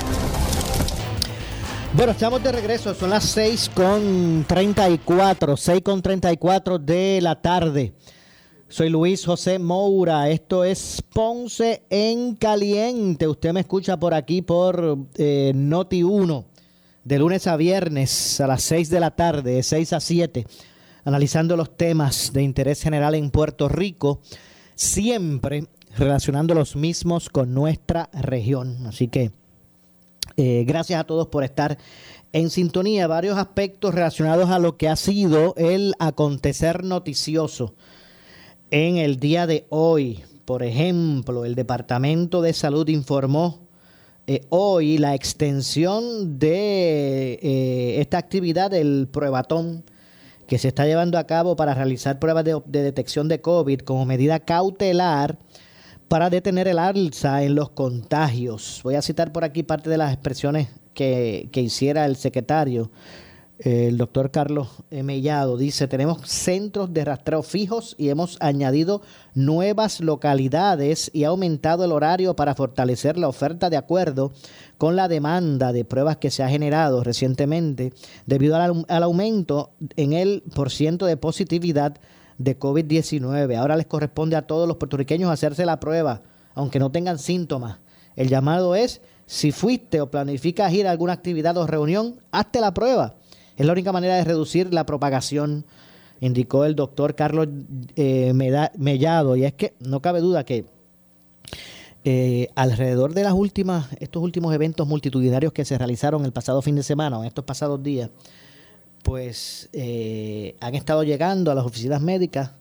Bueno, 1.95 2.13
estamos 2.13 2.43
de 2.43 2.53
regreso, 2.53 2.95
son 2.95 3.11
las 3.11 3.25
6 3.25 3.71
con 3.75 4.45
34, 4.47 5.57
6 5.57 5.83
con 5.83 6.03
34 6.03 6.79
de 6.79 7.21
la 7.23 7.41
tarde. 7.41 7.95
Soy 8.69 8.91
Luis 8.91 9.25
José 9.25 9.59
Moura, 9.59 10.29
esto 10.29 10.63
es 10.63 11.03
Ponce 11.13 11.83
en 11.91 12.37
Caliente. 12.37 13.27
Usted 13.27 13.53
me 13.53 13.61
escucha 13.61 13.99
por 13.99 14.15
aquí 14.15 14.43
por 14.43 14.99
eh, 15.17 15.53
Noti 15.55 16.03
1, 16.03 16.45
de 17.03 17.19
lunes 17.19 17.47
a 17.47 17.57
viernes 17.57 18.41
a 18.41 18.47
las 18.47 18.63
6 18.63 18.91
de 18.91 19.01
la 19.01 19.11
tarde, 19.11 19.55
de 19.55 19.63
6 19.63 19.93
a 19.95 20.01
7, 20.01 20.47
analizando 21.05 21.57
los 21.57 21.77
temas 21.77 22.33
de 22.33 22.43
interés 22.43 22.83
general 22.83 23.15
en 23.15 23.31
Puerto 23.31 23.69
Rico, 23.69 24.21
siempre 24.75 25.67
relacionando 25.97 26.55
los 26.55 26.77
mismos 26.77 27.29
con 27.29 27.53
nuestra 27.55 28.11
región. 28.13 28.87
Así 28.87 29.09
que 29.09 29.33
eh, 30.37 30.65
gracias 30.67 31.01
a 31.01 31.05
todos 31.05 31.29
por 31.29 31.45
estar 31.45 31.79
en 32.33 32.51
sintonía. 32.51 33.07
Varios 33.07 33.39
aspectos 33.39 33.95
relacionados 33.95 34.51
a 34.51 34.59
lo 34.59 34.77
que 34.77 34.89
ha 34.89 34.97
sido 34.97 35.55
el 35.57 35.95
acontecer 35.99 36.85
noticioso 36.85 37.75
en 38.71 38.97
el 38.99 39.19
día 39.19 39.47
de 39.47 39.67
hoy. 39.69 40.23
Por 40.45 40.63
ejemplo, 40.63 41.45
el 41.45 41.55
Departamento 41.55 42.43
de 42.43 42.53
Salud 42.53 42.89
informó 42.89 43.69
eh, 44.27 44.47
hoy 44.49 44.99
la 44.99 45.15
extensión 45.15 46.39
de 46.39 47.39
eh, 47.43 48.01
esta 48.01 48.19
actividad 48.19 48.71
del 48.71 49.09
pruebatón 49.11 49.85
que 50.51 50.59
se 50.59 50.67
está 50.67 50.85
llevando 50.85 51.17
a 51.17 51.29
cabo 51.29 51.55
para 51.55 51.75
realizar 51.75 52.19
pruebas 52.19 52.45
de, 52.45 52.61
de 52.67 52.83
detección 52.83 53.29
de 53.29 53.41
COVID 53.41 53.83
como 53.83 54.05
medida 54.05 54.41
cautelar 54.41 55.39
para 56.09 56.29
detener 56.29 56.67
el 56.67 56.81
alza 56.81 57.45
en 57.45 57.55
los 57.55 57.71
contagios. 57.71 58.81
Voy 58.83 58.97
a 58.97 59.03
citar 59.03 59.31
por 59.31 59.45
aquí 59.45 59.63
parte 59.63 59.89
de 59.89 59.97
las 59.97 60.13
expresiones 60.13 60.67
que, 60.93 61.49
hiciera 61.55 62.05
el 62.05 62.17
secretario, 62.17 62.91
el 63.61 63.97
doctor 63.97 64.33
Carlos 64.33 64.71
Mellado. 64.91 65.57
Dice, 65.57 65.87
tenemos 65.87 66.29
centros 66.29 66.93
de 66.93 67.05
rastreo 67.05 67.45
fijos 67.45 67.95
y 67.97 68.09
hemos 68.09 68.37
añadido 68.41 69.03
nuevas 69.35 70.01
localidades 70.01 71.13
y 71.15 71.23
ha 71.23 71.29
aumentado 71.29 71.85
el 71.85 71.93
horario 71.93 72.35
para 72.35 72.57
fortalecer 72.57 73.17
la 73.17 73.29
oferta 73.29 73.71
de 73.71 73.77
acuerdo 73.77 74.33
con 74.81 74.97
la 74.97 75.09
demanda 75.09 75.75
de 75.75 75.85
pruebas 75.85 76.17
que 76.17 76.31
se 76.31 76.43
ha 76.43 76.49
generado 76.49 77.05
recientemente 77.05 77.93
debido 78.25 78.57
al, 78.57 79.03
aumento 79.03 79.73
en 79.97 80.15
el 80.15 80.43
porciento 80.55 81.05
de 81.05 81.19
positividad 81.19 81.99
de 82.39 82.59
COVID-19. 82.59 83.59
Ahora 83.59 83.77
les 83.77 83.85
corresponde 83.85 84.37
a 84.37 84.47
todos 84.47 84.67
los 84.67 84.79
puertorriqueños 84.79 85.31
hacerse 85.31 85.67
la 85.67 85.81
prueba, 85.81 86.23
aunque 86.55 86.79
no 86.79 86.91
tengan 86.91 87.19
síntomas. 87.19 87.81
El 88.17 88.29
llamado 88.29 88.75
es, 88.75 89.03
si 89.27 89.53
fuiste 89.53 90.01
o 90.01 90.11
planificas 90.11 90.73
ir 90.73 90.87
a 90.87 90.93
alguna 90.93 91.13
actividad 91.13 91.59
o 91.59 91.67
reunión, 91.67 92.19
hazte 92.33 92.63
la 92.63 92.73
prueba. 92.73 93.17
Es 93.59 93.67
la 93.67 93.73
única 93.73 93.93
manera 93.93 94.17
de 94.17 94.25
reducir 94.25 94.73
la 94.73 94.87
propagación, 94.87 95.67
indicó 96.21 96.65
el 96.65 96.75
doctor 96.75 97.15
Carlos 97.15 97.49
eh, 97.97 98.33
Mellado. 98.79 99.37
Y 99.37 99.45
es 99.45 99.53
que 99.53 99.75
no 99.81 100.01
cabe 100.01 100.21
duda 100.21 100.45
que 100.45 100.65
eh, 102.05 102.49
alrededor 102.55 103.15
de 103.15 103.25
las 103.25 103.35
últimas, 103.35 103.89
estos 104.01 104.23
últimos 104.23 104.55
eventos 104.55 104.87
multitudinarios 104.87 105.53
que 105.53 105.65
se 105.65 105.77
realizaron 105.77 106.25
el 106.25 106.33
pasado 106.33 106.63
fin 106.63 106.77
de 106.77 106.83
semana 106.83 107.19
o 107.19 107.23
en 107.23 107.29
estos 107.29 107.45
pasados 107.45 107.83
días, 107.83 108.11
pues 109.03 109.69
eh, 109.73 110.57
han 110.61 110.75
estado 110.75 111.03
llegando 111.03 111.51
a 111.51 111.55
las 111.55 111.65
oficinas 111.65 112.01
médicas 112.01 112.53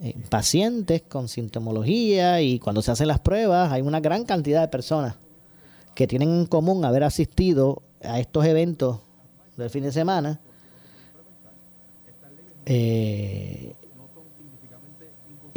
eh, 0.00 0.14
pacientes 0.28 1.02
con 1.02 1.28
sintomología 1.28 2.42
y 2.42 2.58
cuando 2.58 2.82
se 2.82 2.90
hacen 2.90 3.08
las 3.08 3.20
pruebas 3.20 3.72
hay 3.72 3.82
una 3.82 4.00
gran 4.00 4.24
cantidad 4.24 4.60
de 4.60 4.68
personas 4.68 5.16
que 5.94 6.06
tienen 6.06 6.28
en 6.28 6.46
común 6.46 6.84
haber 6.84 7.04
asistido 7.04 7.82
a 8.02 8.20
estos 8.20 8.44
eventos 8.44 8.98
del 9.56 9.70
fin 9.70 9.84
de 9.84 9.92
semana 9.92 10.40
eh, 12.66 13.74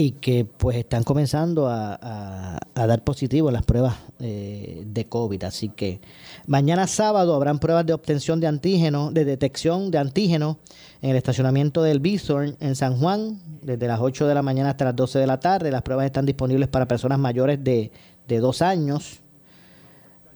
y 0.01 0.11
que 0.11 0.45
pues 0.45 0.77
están 0.77 1.03
comenzando 1.03 1.67
a, 1.67 2.57
dar 2.73 3.03
positivo 3.03 3.51
las 3.51 3.65
pruebas 3.65 3.97
eh, 4.21 4.85
de 4.87 5.05
COVID. 5.09 5.43
Así 5.43 5.67
que 5.67 5.99
mañana 6.47 6.87
sábado 6.87 7.35
habrán 7.35 7.59
pruebas 7.59 7.85
de 7.85 7.91
obtención 7.91 8.39
de 8.39 8.47
antígeno, 8.47 9.11
de 9.11 9.25
detección 9.25 9.91
de 9.91 9.97
antígeno 9.97 10.57
en 11.01 11.09
el 11.09 11.17
estacionamiento 11.17 11.83
del 11.83 11.99
Bithorn 11.99 12.55
en 12.61 12.77
San 12.77 12.97
Juan, 12.97 13.41
desde 13.61 13.89
las 13.89 13.99
8 13.99 14.25
de 14.25 14.35
la 14.35 14.41
mañana 14.41 14.69
hasta 14.69 14.85
las 14.85 14.95
12 14.95 15.19
de 15.19 15.27
la 15.27 15.41
tarde. 15.41 15.69
Las 15.69 15.81
pruebas 15.81 16.05
están 16.05 16.25
disponibles 16.25 16.69
para 16.69 16.87
personas 16.87 17.19
mayores 17.19 17.61
de, 17.61 17.91
de 18.25 18.39
dos 18.39 18.61
años. 18.61 19.19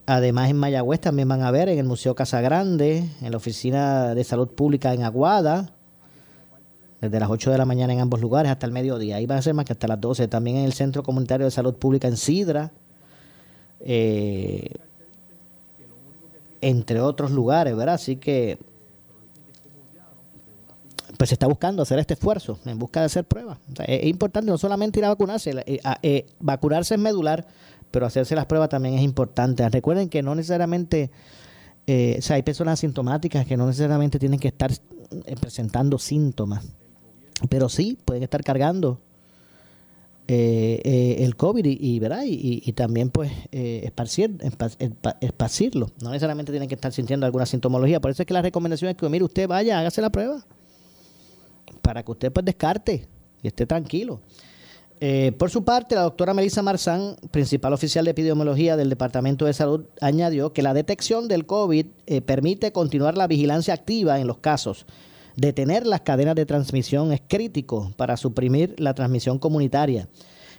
Además, 0.04 0.50
en 0.50 0.58
Mayagüez 0.58 1.00
también 1.00 1.28
van 1.28 1.40
a 1.40 1.50
ver 1.50 1.70
en 1.70 1.78
el 1.78 1.86
Museo 1.86 2.14
Casa 2.14 2.42
Grande, 2.42 3.08
en 3.22 3.30
la 3.30 3.38
Oficina 3.38 4.14
de 4.14 4.24
Salud 4.24 4.48
Pública 4.48 4.92
en 4.92 5.04
Aguada, 5.04 5.73
desde 7.04 7.20
las 7.20 7.30
8 7.30 7.50
de 7.50 7.58
la 7.58 7.64
mañana 7.64 7.92
en 7.92 8.00
ambos 8.00 8.20
lugares 8.20 8.50
hasta 8.50 8.66
el 8.66 8.72
mediodía. 8.72 9.16
Ahí 9.16 9.26
va 9.26 9.36
a 9.36 9.42
ser 9.42 9.54
más 9.54 9.64
que 9.64 9.72
hasta 9.72 9.86
las 9.86 10.00
12. 10.00 10.28
También 10.28 10.56
en 10.56 10.64
el 10.64 10.72
Centro 10.72 11.02
Comunitario 11.02 11.44
de 11.44 11.50
Salud 11.50 11.74
Pública 11.74 12.08
en 12.08 12.16
Sidra, 12.16 12.72
eh, 13.80 14.70
entre 16.60 17.00
otros 17.00 17.30
lugares, 17.30 17.76
¿verdad? 17.76 17.96
Así 17.96 18.16
que 18.16 18.58
pues 21.18 21.28
se 21.28 21.34
está 21.34 21.46
buscando 21.46 21.82
hacer 21.82 21.98
este 21.98 22.14
esfuerzo 22.14 22.58
en 22.64 22.78
busca 22.78 23.00
de 23.00 23.06
hacer 23.06 23.24
pruebas. 23.24 23.58
es, 23.86 24.06
importante 24.06 24.50
no 24.50 24.58
solamente 24.58 24.98
ir 24.98 25.04
a 25.04 25.10
vacunarse, 25.10 25.50
eh, 25.66 25.80
eh, 26.02 26.26
vacunarse 26.40 26.94
es 26.94 27.00
medular, 27.00 27.46
pero 27.90 28.06
hacerse 28.06 28.34
las 28.34 28.46
pruebas 28.46 28.70
también 28.70 28.94
es 28.94 29.02
importante. 29.02 29.68
Recuerden 29.68 30.08
que 30.08 30.22
no 30.22 30.34
necesariamente, 30.34 31.10
o 31.86 32.22
sea, 32.22 32.36
hay 32.36 32.42
personas 32.42 32.80
asintomáticas 32.80 33.46
que 33.46 33.56
no 33.56 33.66
necesariamente 33.66 34.18
tienen 34.18 34.40
que 34.40 34.48
estar 34.48 34.72
presentando 35.40 35.98
síntomas 35.98 36.64
pero 37.48 37.68
sí 37.68 37.98
pueden 38.04 38.22
estar 38.22 38.42
cargando 38.42 39.00
eh, 40.26 40.80
eh, 40.84 41.16
el 41.24 41.36
COVID 41.36 41.66
y, 41.66 41.98
¿verdad? 41.98 42.22
y, 42.24 42.72
también 42.72 43.10
pues 43.10 43.30
eh, 43.52 43.82
esparcir, 43.84 44.38
esparcirlo. 45.20 45.90
No 46.00 46.10
necesariamente 46.10 46.50
tienen 46.50 46.68
que 46.68 46.76
estar 46.76 46.92
sintiendo 46.92 47.26
alguna 47.26 47.44
sintomología. 47.44 48.00
Por 48.00 48.10
eso 48.10 48.22
es 48.22 48.26
que 48.26 48.32
la 48.32 48.40
recomendación 48.40 48.90
es 48.90 48.96
que, 48.96 49.06
mire, 49.10 49.24
usted 49.24 49.46
vaya, 49.46 49.78
hágase 49.78 50.00
la 50.00 50.10
prueba 50.10 50.42
para 51.82 52.02
que 52.02 52.12
usted 52.12 52.32
pues 52.32 52.46
descarte 52.46 53.06
y 53.42 53.48
esté 53.48 53.66
tranquilo. 53.66 54.20
por 55.36 55.50
su 55.50 55.62
parte, 55.62 55.94
la 55.94 56.02
doctora 56.02 56.32
Melissa 56.32 56.62
Marzán, 56.62 57.16
principal 57.30 57.74
oficial 57.74 58.06
de 58.06 58.12
epidemiología 58.12 58.78
del 58.78 58.88
Departamento 58.88 59.44
de 59.44 59.52
Salud, 59.52 59.84
añadió 60.00 60.54
que 60.54 60.62
la 60.62 60.72
detección 60.72 61.28
del 61.28 61.44
COVID 61.44 61.86
permite 62.24 62.72
continuar 62.72 63.18
la 63.18 63.26
vigilancia 63.26 63.74
activa 63.74 64.18
en 64.18 64.26
los 64.26 64.38
casos 64.38 64.86
Detener 65.36 65.86
las 65.86 66.02
cadenas 66.02 66.36
de 66.36 66.46
transmisión 66.46 67.12
es 67.12 67.20
crítico 67.26 67.92
para 67.96 68.16
suprimir 68.16 68.74
la 68.78 68.94
transmisión 68.94 69.38
comunitaria. 69.38 70.08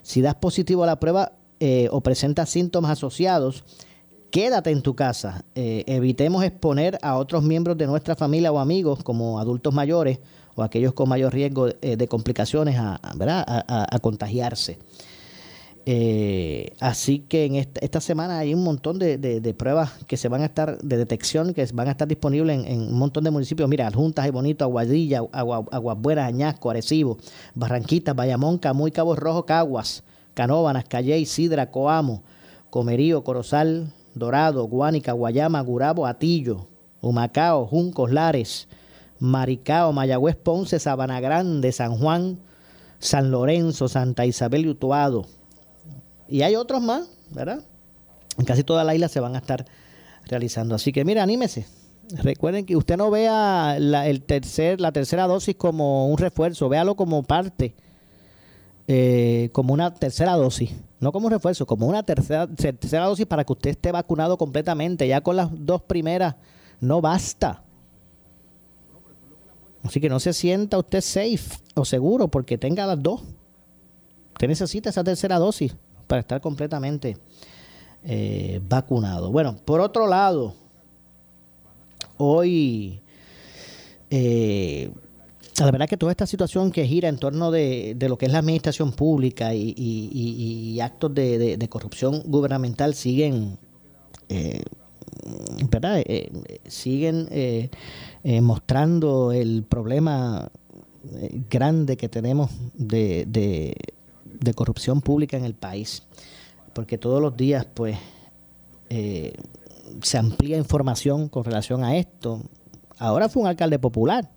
Si 0.02 0.20
das 0.20 0.34
positivo 0.34 0.84
a 0.84 0.86
la 0.86 1.00
prueba 1.00 1.32
eh, 1.60 1.88
o 1.90 2.00
presentas 2.02 2.50
síntomas 2.50 2.90
asociados, 2.90 3.64
quédate 4.30 4.70
en 4.70 4.82
tu 4.82 4.94
casa. 4.94 5.44
Eh, 5.54 5.84
evitemos 5.86 6.44
exponer 6.44 6.98
a 7.02 7.16
otros 7.16 7.42
miembros 7.42 7.78
de 7.78 7.86
nuestra 7.86 8.16
familia 8.16 8.52
o 8.52 8.58
amigos, 8.58 9.02
como 9.02 9.38
adultos 9.38 9.72
mayores 9.72 10.18
o 10.54 10.62
aquellos 10.62 10.92
con 10.92 11.08
mayor 11.08 11.32
riesgo 11.32 11.68
eh, 11.68 11.96
de 11.96 12.08
complicaciones, 12.08 12.76
a, 12.78 12.98
a 13.02 13.98
contagiarse. 14.00 14.78
Eh, 15.88 16.74
así 16.80 17.20
que 17.20 17.44
en 17.44 17.54
esta, 17.54 18.00
semana 18.00 18.40
hay 18.40 18.52
un 18.52 18.64
montón 18.64 18.98
de, 18.98 19.54
pruebas 19.56 19.92
que 20.08 20.16
se 20.16 20.26
van 20.28 20.42
a 20.42 20.46
estar, 20.46 20.78
de 20.78 20.96
detección, 20.96 21.54
que 21.54 21.64
van 21.72 21.86
a 21.86 21.92
estar 21.92 22.08
disponibles 22.08 22.66
en, 22.66 22.80
un 22.80 22.98
montón 22.98 23.22
de 23.22 23.30
municipios. 23.30 23.68
Mira, 23.68 23.88
Juntas 23.92 24.26
y 24.26 24.30
Bonito, 24.30 24.64
Aguadilla, 24.64 25.22
Aguas 25.30 25.98
Buenas, 25.98 26.26
Añasco, 26.26 26.70
Arecibo, 26.70 27.18
Barranquitas, 27.54 28.16
Bayamón, 28.16 28.58
Camuy, 28.58 28.90
Cabo 28.90 29.14
Rojo, 29.14 29.46
Caguas, 29.46 30.02
Canóvanas, 30.34 30.86
Calley, 30.86 31.24
Sidra, 31.24 31.70
Coamo, 31.70 32.24
Comerío, 32.68 33.22
Corozal, 33.22 33.92
Dorado, 34.12 34.64
Guánica, 34.64 35.12
Guayama, 35.12 35.60
Gurabo, 35.60 36.04
Atillo, 36.04 36.66
Humacao, 37.00 37.64
Juncos, 37.64 38.10
Lares, 38.10 38.66
Maricao, 39.20 39.92
Mayagüez, 39.92 40.34
Ponce, 40.34 40.80
Sabana 40.80 41.20
Grande, 41.20 41.70
San 41.70 41.96
Juan, 41.96 42.40
San 42.98 43.30
Lorenzo, 43.30 43.86
Santa 43.86 44.26
Isabel 44.26 44.66
y 44.66 44.70
Utuado, 44.70 45.26
y 46.28 46.42
hay 46.42 46.56
otros 46.56 46.82
más, 46.82 47.08
¿verdad? 47.30 47.64
En 48.38 48.44
casi 48.44 48.64
toda 48.64 48.84
la 48.84 48.94
isla 48.94 49.08
se 49.08 49.20
van 49.20 49.34
a 49.34 49.38
estar 49.38 49.64
realizando. 50.26 50.74
Así 50.74 50.92
que 50.92 51.04
mira, 51.04 51.22
anímese. 51.22 51.66
Recuerden 52.10 52.66
que 52.66 52.76
usted 52.76 52.96
no 52.96 53.10
vea 53.10 53.78
la, 53.80 54.06
el 54.06 54.22
tercer, 54.22 54.80
la 54.80 54.92
tercera 54.92 55.26
dosis 55.26 55.56
como 55.56 56.08
un 56.08 56.18
refuerzo, 56.18 56.68
véalo 56.68 56.94
como 56.94 57.24
parte, 57.24 57.74
eh, 58.86 59.50
como 59.52 59.74
una 59.74 59.92
tercera 59.92 60.34
dosis, 60.34 60.70
no 61.00 61.10
como 61.10 61.26
un 61.26 61.32
refuerzo, 61.32 61.66
como 61.66 61.86
una 61.86 62.04
tercera, 62.04 62.46
tercera 62.46 63.06
dosis 63.06 63.26
para 63.26 63.44
que 63.44 63.52
usted 63.52 63.70
esté 63.70 63.90
vacunado 63.90 64.38
completamente. 64.38 65.08
Ya 65.08 65.20
con 65.20 65.36
las 65.36 65.48
dos 65.52 65.82
primeras 65.82 66.36
no 66.80 67.00
basta. 67.00 67.62
Así 69.82 70.00
que 70.00 70.08
no 70.08 70.20
se 70.20 70.32
sienta 70.32 70.78
usted 70.78 71.00
safe 71.00 71.60
o 71.74 71.84
seguro 71.84 72.28
porque 72.28 72.58
tenga 72.58 72.86
las 72.86 73.02
dos. 73.02 73.22
Usted 74.32 74.48
necesita 74.48 74.90
esa 74.90 75.02
tercera 75.02 75.38
dosis 75.38 75.74
para 76.06 76.20
estar 76.20 76.40
completamente 76.40 77.16
eh, 78.04 78.60
vacunado. 78.68 79.30
Bueno, 79.32 79.56
por 79.64 79.80
otro 79.80 80.06
lado, 80.06 80.54
hoy, 82.18 83.00
eh, 84.10 84.90
la 85.58 85.70
verdad 85.70 85.88
que 85.88 85.96
toda 85.96 86.12
esta 86.12 86.26
situación 86.26 86.70
que 86.70 86.86
gira 86.86 87.08
en 87.08 87.18
torno 87.18 87.50
de, 87.50 87.94
de 87.96 88.08
lo 88.08 88.16
que 88.18 88.26
es 88.26 88.32
la 88.32 88.38
administración 88.38 88.92
pública 88.92 89.54
y, 89.54 89.74
y- 89.76 90.80
actos 90.80 91.14
de, 91.14 91.56
de- 91.56 91.68
corrupción 91.68 92.22
gubernamental 92.26 92.94
siguen, 92.94 93.58
eh, 94.28 94.62
¿verdad? 95.70 96.02
Siguen 96.68 97.28
mostrando 98.42 99.32
el 99.32 99.62
problema 99.64 100.50
grande 101.50 101.96
que 101.96 102.08
tenemos 102.08 102.50
de- 102.74 103.24
de 104.40 104.54
corrupción 104.54 105.00
pública 105.00 105.36
en 105.36 105.44
el 105.44 105.54
país. 105.54 106.02
Porque 106.72 106.98
todos 106.98 107.20
los 107.20 107.36
días, 107.36 107.66
pues, 107.72 107.96
eh, 108.88 109.34
se 110.02 110.18
amplía 110.18 110.56
información 110.56 111.28
con 111.28 111.44
relación 111.44 111.84
a 111.84 111.96
esto. 111.96 112.42
Ahora 112.98 113.28
fue 113.28 113.42
un 113.42 113.48
alcalde 113.48 113.78
popular. 113.78 114.30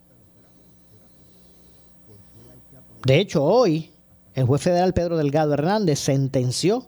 De 3.06 3.20
hecho, 3.20 3.44
hoy 3.44 3.92
el 4.34 4.46
juez 4.46 4.62
federal 4.62 4.94
Pedro 4.94 5.18
Delgado 5.18 5.54
Hernández 5.54 6.00
sentenció 6.00 6.86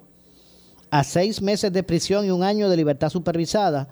a 0.90 1.04
seis 1.04 1.42
meses 1.42 1.72
de 1.72 1.84
prisión 1.84 2.26
y 2.26 2.32
un 2.32 2.44
año 2.44 2.70
de 2.70 2.78
libertad 2.78 3.10
supervisada 3.10 3.88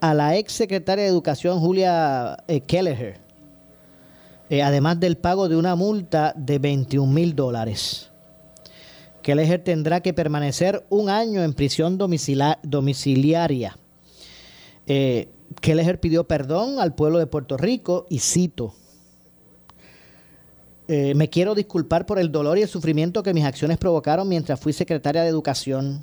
a 0.00 0.14
la 0.14 0.36
ex 0.36 0.52
secretaria 0.52 1.04
de 1.04 1.10
Educación 1.10 1.60
Julia 1.60 2.42
eh, 2.48 2.60
Kelleher, 2.60 3.18
eh, 4.50 4.62
además 4.62 4.98
del 4.98 5.16
pago 5.16 5.48
de 5.48 5.56
una 5.56 5.76
multa 5.76 6.32
de 6.36 6.58
21 6.58 7.12
mil 7.12 7.34
dólares. 7.34 8.10
Kelleher 9.22 9.62
tendrá 9.62 10.00
que 10.00 10.12
permanecer 10.12 10.86
un 10.90 11.10
año 11.10 11.42
en 11.42 11.52
prisión 11.52 11.98
domiciliaria. 11.98 13.78
Eh, 14.86 15.28
Kelleher 15.60 16.00
pidió 16.00 16.24
perdón 16.24 16.80
al 16.80 16.94
pueblo 16.94 17.18
de 17.18 17.26
Puerto 17.26 17.56
Rico 17.56 18.06
y 18.08 18.20
cito, 18.20 18.74
eh, 20.90 21.14
me 21.14 21.28
quiero 21.28 21.54
disculpar 21.54 22.06
por 22.06 22.18
el 22.18 22.32
dolor 22.32 22.56
y 22.56 22.62
el 22.62 22.68
sufrimiento 22.68 23.22
que 23.22 23.34
mis 23.34 23.44
acciones 23.44 23.76
provocaron 23.76 24.26
mientras 24.26 24.58
fui 24.58 24.72
secretaria 24.72 25.22
de 25.22 25.28
Educación. 25.28 26.02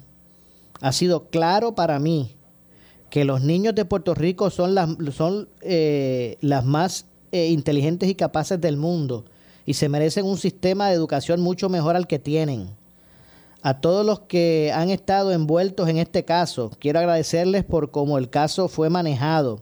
Ha 0.80 0.92
sido 0.92 1.30
claro 1.30 1.74
para 1.74 1.98
mí 1.98 2.36
que 3.10 3.26
los 3.26 3.42
niños 3.42 3.74
de 3.74 3.86
Puerto 3.86 4.14
Rico 4.14 4.52
son 4.52 4.76
las, 4.76 4.90
eh, 5.62 6.38
las 6.42 6.66
más 6.66 7.08
eh, 7.32 7.48
inteligentes 7.48 8.10
y 8.10 8.16
capaces 8.16 8.62
del 8.62 8.78
mundo 8.78 9.26
y 9.66 9.74
se 9.74 9.90
merecen 9.90 10.26
un 10.26 10.38
sistema 10.38 10.90
de 10.90 10.96
educación 10.96 11.42
mucho 11.42 11.68
mejor 11.68 11.96
al 11.96 12.06
que 12.06 12.20
tienen. 12.20 12.70
A 13.66 13.82
todos 13.82 14.06
los 14.06 14.20
que 14.20 14.72
han 14.76 14.92
estado 14.92 15.32
envueltos 15.32 15.90
en 15.90 15.98
este 15.98 16.24
caso, 16.24 16.70
quiero 16.78 17.00
agradecerles 17.00 17.64
por 17.64 17.90
cómo 17.90 18.20
el 18.20 18.30
caso 18.30 18.68
fue 18.68 18.92
manejado. 18.92 19.60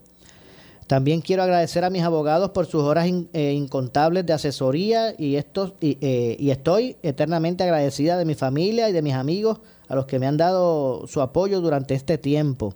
También 0.88 1.22
quiero 1.22 1.42
agradecer 1.42 1.86
a 1.86 1.90
mis 1.90 2.04
abogados 2.04 2.50
por 2.50 2.66
sus 2.66 2.84
horas 2.84 3.08
eh, 3.32 3.54
incontables 3.54 4.26
de 4.26 4.34
asesoría 4.34 5.16
y, 5.18 5.38
estos, 5.38 5.72
y, 5.80 5.98
eh, 6.02 6.36
y 6.38 6.50
estoy 6.50 6.98
eternamente 7.02 7.64
agradecida 7.64 8.18
de 8.18 8.26
mi 8.26 8.36
familia 8.36 8.90
y 8.90 8.92
de 8.92 9.02
mis 9.02 9.14
amigos 9.14 9.62
a 9.88 9.96
los 9.96 10.06
que 10.06 10.20
me 10.20 10.28
han 10.28 10.36
dado 10.36 11.08
su 11.08 11.22
apoyo 11.22 11.62
durante 11.62 11.94
este 11.94 12.18
tiempo. 12.18 12.74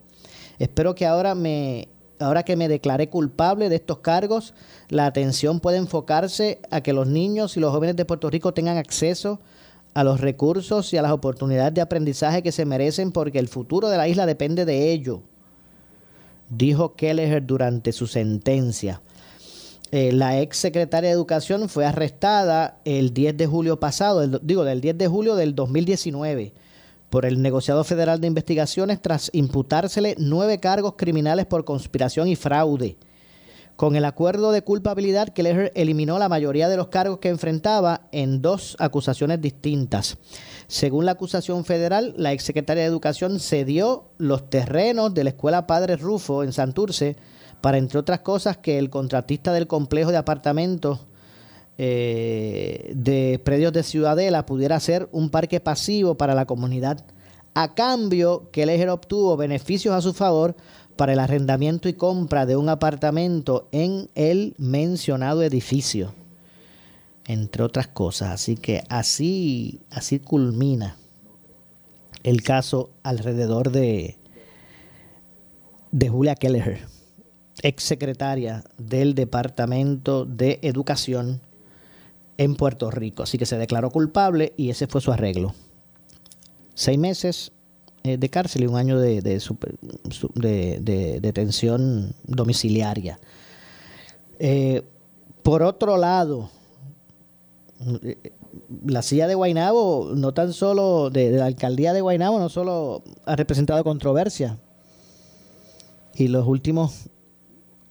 Espero 0.60 0.96
que 0.96 1.06
ahora 1.06 1.36
me 1.36 1.90
ahora 2.20 2.44
que 2.44 2.56
me 2.56 2.70
declaré 2.70 3.10
culpable 3.10 3.68
de 3.68 3.76
estos 3.76 4.00
cargos, 4.00 4.54
la 4.88 5.06
atención 5.06 5.60
pueda 5.60 5.76
enfocarse 5.76 6.62
a 6.72 6.80
que 6.80 6.94
los 6.94 7.06
niños 7.06 7.58
y 7.58 7.60
los 7.60 7.74
jóvenes 7.74 7.98
de 7.98 8.06
Puerto 8.06 8.30
Rico 8.30 8.54
tengan 8.54 8.78
acceso 8.78 9.34
a 9.34 9.57
los 10.04 10.22
recursos 10.22 10.94
y 10.94 10.98
a 10.98 11.02
las 11.02 11.12
oportunidades 11.12 11.74
de 11.74 11.82
aprendizaje 11.82 12.44
que 12.44 12.52
se 12.52 12.66
merecen 12.66 13.12
porque 13.12 13.40
el 13.40 13.48
futuro 13.48 13.90
de 13.90 13.98
la 13.98 14.08
isla 14.08 14.26
depende 14.26 14.66
de 14.66 14.92
ello 14.92 15.22
dijo 16.50 16.96
Kelleher 16.96 17.46
durante 17.46 17.92
su 17.92 18.08
sentencia. 18.08 19.02
Eh, 19.92 20.12
la 20.12 20.40
ex 20.42 20.58
secretaria 20.58 21.10
de 21.10 21.16
Educación 21.16 21.70
fue 21.70 21.86
arrestada 21.86 22.80
el 22.84 23.14
10 23.14 23.38
de 23.38 23.48
julio 23.48 23.80
pasado, 23.80 24.28
digo, 24.40 24.66
del 24.66 24.82
10 24.82 24.98
de 24.98 25.08
julio 25.08 25.36
del 25.36 25.56
2019, 25.56 26.54
por 27.10 27.26
el 27.26 27.42
negociado 27.42 27.84
federal 27.86 28.20
de 28.20 28.28
investigaciones 28.28 29.02
tras 29.02 29.30
imputársele 29.34 30.16
nueve 30.18 30.60
cargos 30.60 30.96
criminales 30.98 31.46
por 31.46 31.64
conspiración 31.64 32.28
y 32.28 32.36
fraude. 32.36 32.98
Con 33.78 33.96
el 33.96 34.06
acuerdo 34.06 34.52
de 34.52 34.64
culpabilidad, 34.64 35.30
Kelleher 35.30 35.72
eliminó 35.76 36.18
la 36.18 36.30
mayoría 36.30 36.68
de 36.68 36.78
los 36.78 36.88
cargos 36.88 37.20
que 37.20 37.30
enfrentaba 37.30 38.08
en 38.12 38.42
dos 38.42 38.76
acusaciones 38.80 39.40
distintas. 39.40 40.18
Según 40.66 41.06
la 41.06 41.12
acusación 41.12 41.64
federal, 41.64 42.16
la 42.18 42.32
exsecretaria 42.32 42.82
de 42.82 42.90
Educación 42.90 43.40
cedió 43.40 44.10
los 44.18 44.50
terrenos 44.50 45.14
de 45.14 45.24
la 45.24 45.30
Escuela 45.30 45.68
Padre 45.68 45.96
Rufo 45.96 46.44
en 46.44 46.54
Santurce 46.54 47.18
para, 47.62 47.78
entre 47.78 48.00
otras 48.00 48.22
cosas, 48.22 48.58
que 48.58 48.80
el 48.80 48.90
contratista 48.90 49.54
del 49.54 49.68
complejo 49.68 50.10
de 50.10 50.18
apartamentos 50.18 51.02
eh, 51.78 52.94
de 52.96 53.40
predios 53.46 53.74
de 53.74 53.84
Ciudadela 53.84 54.48
pudiera 54.48 54.78
hacer 54.78 55.08
un 55.12 55.30
parque 55.30 55.60
pasivo 55.60 56.18
para 56.18 56.34
la 56.34 56.48
comunidad. 56.48 57.06
A 57.54 57.76
cambio, 57.76 58.50
Kelleher 58.52 58.90
obtuvo 58.90 59.38
beneficios 59.38 59.94
a 59.94 60.02
su 60.02 60.14
favor 60.14 60.56
para 60.98 61.14
el 61.14 61.20
arrendamiento 61.20 61.88
y 61.88 61.94
compra 61.94 62.46
de 62.46 62.58
un 62.58 62.70
apartamento 62.70 63.70
en 63.72 64.10
el 64.16 64.56
mencionado 64.58 65.44
edificio, 65.44 66.14
entre 67.26 67.64
otras 67.64 67.88
cosas. 67.88 68.32
Así 68.32 68.58
que 68.58 68.84
así, 68.90 69.80
así 69.92 70.20
culmina 70.20 70.98
el 72.24 72.44
caso 72.44 72.90
alrededor 73.04 73.72
de, 73.72 74.18
de 75.92 76.10
Julia 76.10 76.36
Kelleher, 76.36 76.82
ex 77.62 77.84
secretaria 77.84 78.64
del 78.78 79.16
Departamento 79.16 80.26
de 80.26 80.60
Educación 80.62 81.42
en 82.38 82.56
Puerto 82.56 82.92
Rico. 82.92 83.24
Así 83.24 83.38
que 83.38 83.46
se 83.46 83.58
declaró 83.58 83.92
culpable 83.92 84.54
y 84.58 84.70
ese 84.70 84.88
fue 84.88 85.02
su 85.02 85.12
arreglo. 85.12 85.54
Seis 86.74 87.00
meses 87.00 87.52
de 88.16 88.30
cárcel 88.30 88.64
y 88.64 88.68
un 88.68 88.78
año 88.78 88.98
de, 89.00 89.22
de 89.22 89.42
super- 89.42 89.76
su- 90.10 90.32
de- 90.36 90.80
de 90.80 91.20
detención 91.20 92.14
domiciliaria. 92.24 93.20
Eh, 94.40 94.84
por 95.44 95.64
otro 95.64 95.98
lado, 95.98 96.50
eh, 98.04 98.18
la 98.86 99.02
silla 99.02 99.28
de 99.28 99.36
Guainabo, 99.36 100.12
no 100.16 100.34
tan 100.34 100.54
solo 100.54 101.10
de, 101.10 101.32
la 101.32 101.46
alcaldía 101.46 101.92
de 101.94 102.02
Guainabo, 102.02 102.40
no 102.40 102.50
solo 102.50 103.04
ha 103.26 103.36
representado 103.36 103.84
controversia, 103.84 104.58
y 106.16 106.28
los 106.30 106.48
últimos 106.48 107.10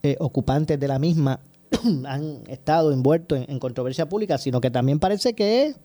eh, 0.03 0.17
ocupantes 0.19 0.79
de 0.81 0.89
la 0.89 0.99
misma 0.99 1.41
han 2.07 2.43
estado 2.49 2.93
envueltos 2.93 3.45
en, 3.49 3.59
controversia 3.59 4.09
pública, 4.09 4.39
sino 4.39 4.61
que 4.61 4.71
también 4.71 4.99
parece 4.99 5.35
que 5.35 5.67
es 5.67 5.77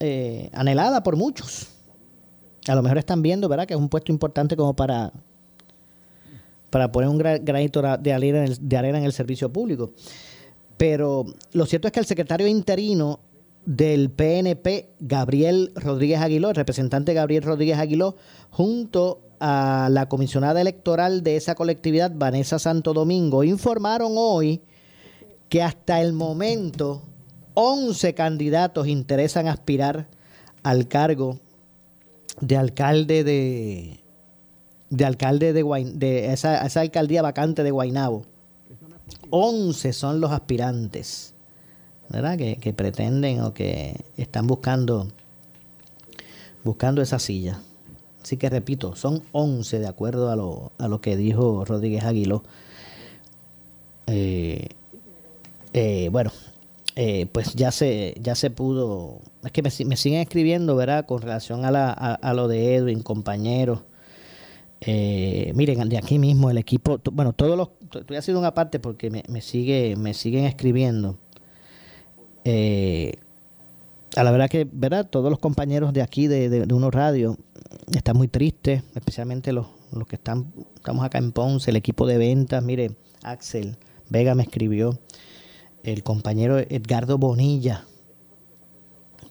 eh, 0.00 0.50
anhelada 0.52 1.02
por 1.02 1.16
muchos. 1.16 1.68
A 2.68 2.74
lo 2.74 2.82
mejor 2.82 2.98
están 2.98 3.22
viendo, 3.22 3.48
¿verdad? 3.48 3.66
Que 3.66 3.74
es 3.74 3.80
un 3.80 3.88
puesto 3.88 4.12
importante 4.12 4.56
como 4.56 4.74
para, 4.74 5.12
para 6.70 6.92
poner 6.92 7.08
un 7.08 7.18
gra- 7.18 7.40
granito 7.42 7.82
de 7.98 8.12
arena, 8.12 8.38
en 8.38 8.52
el, 8.52 8.68
de 8.68 8.76
arena 8.76 8.98
en 8.98 9.04
el 9.04 9.12
servicio 9.12 9.52
público. 9.52 9.92
Pero 10.76 11.26
lo 11.52 11.66
cierto 11.66 11.88
es 11.88 11.92
que 11.92 12.00
el 12.00 12.06
secretario 12.06 12.46
interino 12.46 13.20
del 13.64 14.10
PNP, 14.10 14.90
Gabriel 15.00 15.72
Rodríguez 15.74 16.20
Aguiló, 16.20 16.50
el 16.50 16.54
representante 16.56 17.14
Gabriel 17.14 17.42
Rodríguez 17.42 17.78
Aguiló, 17.78 18.16
junto 18.50 19.20
a 19.40 19.88
la 19.90 20.08
comisionada 20.08 20.60
electoral 20.60 21.22
de 21.22 21.36
esa 21.36 21.54
colectividad, 21.54 22.12
Vanessa 22.14 22.58
Santo 22.58 22.92
Domingo, 22.92 23.44
informaron 23.44 24.12
hoy 24.16 24.60
que 25.48 25.62
hasta 25.62 26.00
el 26.00 26.12
momento 26.12 27.02
11 27.54 28.14
candidatos 28.14 28.86
interesan 28.88 29.48
aspirar 29.48 30.08
al 30.62 30.86
cargo 30.88 31.38
de 32.40 32.56
alcalde 32.56 33.24
de 33.24 34.00
de 34.90 35.04
alcalde 35.04 35.52
de, 35.52 35.92
de 35.94 36.32
esa, 36.32 36.64
esa 36.66 36.80
alcaldía 36.80 37.22
vacante 37.22 37.62
de 37.62 37.70
Guainabo. 37.70 38.24
11 39.30 39.92
son 39.92 40.20
los 40.20 40.30
aspirantes, 40.32 41.34
¿verdad? 42.08 42.38
Que, 42.38 42.56
que 42.56 42.72
pretenden 42.72 43.42
o 43.42 43.52
que 43.52 44.04
están 44.16 44.46
buscando 44.46 45.08
buscando 46.64 47.02
esa 47.02 47.18
silla. 47.18 47.60
Así 48.22 48.36
que 48.36 48.50
repito, 48.50 48.96
son 48.96 49.22
11 49.32 49.78
de 49.78 49.86
acuerdo 49.86 50.30
a 50.30 50.36
lo, 50.36 50.72
a 50.78 50.88
lo 50.88 51.00
que 51.00 51.16
dijo 51.16 51.64
Rodríguez 51.64 52.04
Aguiló. 52.04 52.42
Eh, 54.06 54.68
eh, 55.72 56.08
bueno, 56.10 56.32
eh, 57.00 57.26
pues 57.30 57.54
ya 57.54 57.70
se, 57.70 58.16
ya 58.20 58.34
se 58.34 58.50
pudo. 58.50 59.20
Es 59.44 59.52
que 59.52 59.62
me, 59.62 59.70
me 59.86 59.96
siguen 59.96 60.20
escribiendo, 60.20 60.74
¿verdad? 60.74 61.06
Con 61.06 61.22
relación 61.22 61.64
a, 61.64 61.70
la, 61.70 61.92
a, 61.92 62.34
lo 62.34 62.48
de 62.48 62.74
Edwin, 62.74 63.02
compañeros. 63.02 63.82
Eh, 64.80 65.52
miren, 65.54 65.88
de 65.88 65.96
aquí 65.96 66.18
mismo 66.18 66.50
el 66.50 66.58
equipo, 66.58 67.00
bueno, 67.12 67.32
todos 67.32 67.56
los, 67.56 67.68
estoy 68.00 68.16
haciendo 68.16 68.40
una 68.40 68.52
parte 68.52 68.80
porque 68.80 69.10
me, 69.10 69.22
me 69.28 69.42
sigue, 69.42 69.94
me 69.94 70.12
siguen 70.12 70.44
escribiendo. 70.44 71.20
Eh, 72.44 73.12
a 74.16 74.24
la 74.24 74.32
verdad 74.32 74.50
que, 74.50 74.66
¿verdad? 74.68 75.08
Todos 75.08 75.30
los 75.30 75.38
compañeros 75.38 75.92
de 75.92 76.02
aquí 76.02 76.26
de, 76.26 76.48
de, 76.48 76.66
de 76.66 76.74
Uno 76.74 76.90
Radio 76.90 77.38
están 77.94 78.16
muy 78.16 78.26
tristes, 78.26 78.82
especialmente 78.96 79.52
los, 79.52 79.68
los 79.92 80.08
que 80.08 80.16
están, 80.16 80.52
estamos 80.74 81.04
acá 81.04 81.18
en 81.18 81.30
Ponce, 81.30 81.70
el 81.70 81.76
equipo 81.76 82.08
de 82.08 82.18
ventas, 82.18 82.60
mire, 82.60 82.90
Axel 83.22 83.76
Vega 84.10 84.34
me 84.34 84.42
escribió, 84.42 84.98
el 85.92 86.02
compañero 86.02 86.58
Edgardo 86.58 87.18
Bonilla, 87.18 87.84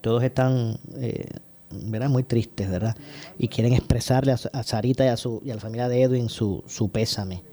todos 0.01 0.23
están 0.23 0.79
eh, 0.95 1.27
¿verdad? 1.71 2.09
muy 2.09 2.23
tristes, 2.23 2.69
¿verdad? 2.69 2.95
Y 3.37 3.47
quieren 3.47 3.73
expresarle 3.73 4.31
a, 4.31 4.63
Sarita 4.63 5.05
y 5.05 5.09
a, 5.09 5.17
su, 5.17 5.41
y 5.43 5.51
a 5.51 5.55
la 5.55 5.61
familia 5.61 5.89
de 5.89 6.01
Edwin 6.01 6.29
su, 6.29 6.63
su 6.67 6.89
pésame. 6.89 7.43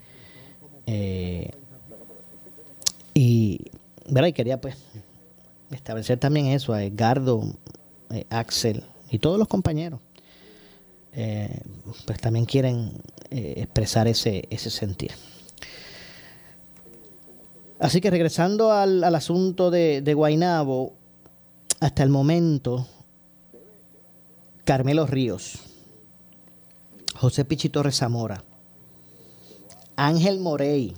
Eh, 0.87 1.51
y, 3.13 3.61
¿verdad? 4.07 4.29
y 4.29 4.33
quería 4.33 4.59
pues 4.59 4.77
establecer 5.71 6.19
también 6.19 6.47
eso 6.47 6.73
a 6.73 6.83
Edgardo, 6.83 7.43
eh, 8.11 8.25
Axel 8.29 8.83
y 9.09 9.19
todos 9.19 9.39
los 9.39 9.47
compañeros. 9.47 9.99
Eh, 11.13 11.61
pues 12.05 12.19
también 12.19 12.45
quieren 12.45 12.91
expresar 13.29 14.07
ese, 14.07 14.47
ese 14.49 14.69
sentir. 14.69 15.11
Así 17.79 17.99
que 18.01 18.09
regresando 18.09 18.71
al, 18.71 19.03
al 19.03 19.15
asunto 19.15 19.69
de, 19.69 20.01
de 20.01 20.13
Guainabo, 20.13 20.93
hasta 21.79 22.03
el 22.03 22.09
momento, 22.09 22.87
Carmelo 24.63 25.05
Ríos, 25.05 25.59
José 27.15 27.45
Pichito 27.45 27.83
Rezamora, 27.83 28.43
Ángel 29.95 30.39
Morey, 30.39 30.93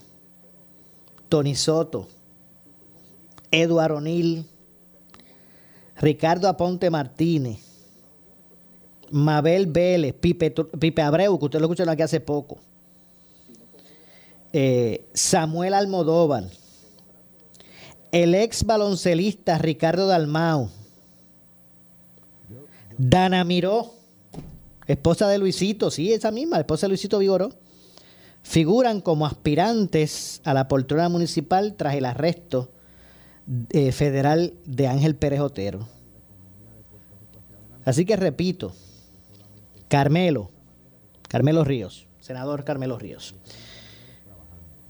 Tony 1.29 1.55
Soto, 1.55 2.07
Eduardo 3.51 3.97
O'Neill, 3.97 4.45
Ricardo 5.97 6.47
Aponte 6.47 6.89
Martínez, 6.89 7.59
Mabel 9.09 9.67
Vélez, 9.67 10.13
Pipe, 10.13 10.51
Pipe 10.51 11.01
Abreu, 11.01 11.37
que 11.39 11.45
usted 11.45 11.59
lo 11.59 11.65
escuchó 11.65 11.89
aquí 11.89 12.03
hace 12.03 12.19
poco, 12.19 12.59
eh, 14.53 15.09
Samuel 15.13 15.73
Almodóvar, 15.73 16.45
el 18.23 18.33
ex 18.33 18.63
baloncelista 18.63 19.59
Ricardo 19.59 20.07
Dalmau, 20.07 20.69
Dana 22.97 23.43
Miró, 23.43 23.93
esposa 24.87 25.27
de 25.27 25.37
Luisito, 25.37 25.91
sí, 25.91 26.11
esa 26.11 26.31
misma, 26.31 26.57
esposa 26.57 26.87
de 26.87 26.89
Luisito 26.89 27.19
Vigoró, 27.19 27.51
figuran 28.41 29.01
como 29.01 29.27
aspirantes 29.27 30.41
a 30.45 30.55
la 30.55 30.67
poltrona 30.67 31.09
municipal 31.09 31.75
tras 31.75 31.93
el 31.93 32.05
arresto 32.05 32.71
eh, 33.69 33.91
federal 33.91 34.55
de 34.65 34.87
Ángel 34.87 35.15
Pérez 35.15 35.41
Otero. 35.41 35.87
Así 37.85 38.03
que 38.03 38.15
repito, 38.15 38.73
Carmelo, 39.89 40.49
Carmelo 41.29 41.63
Ríos, 41.63 42.07
senador 42.19 42.63
Carmelo 42.63 42.97
Ríos, 42.97 43.35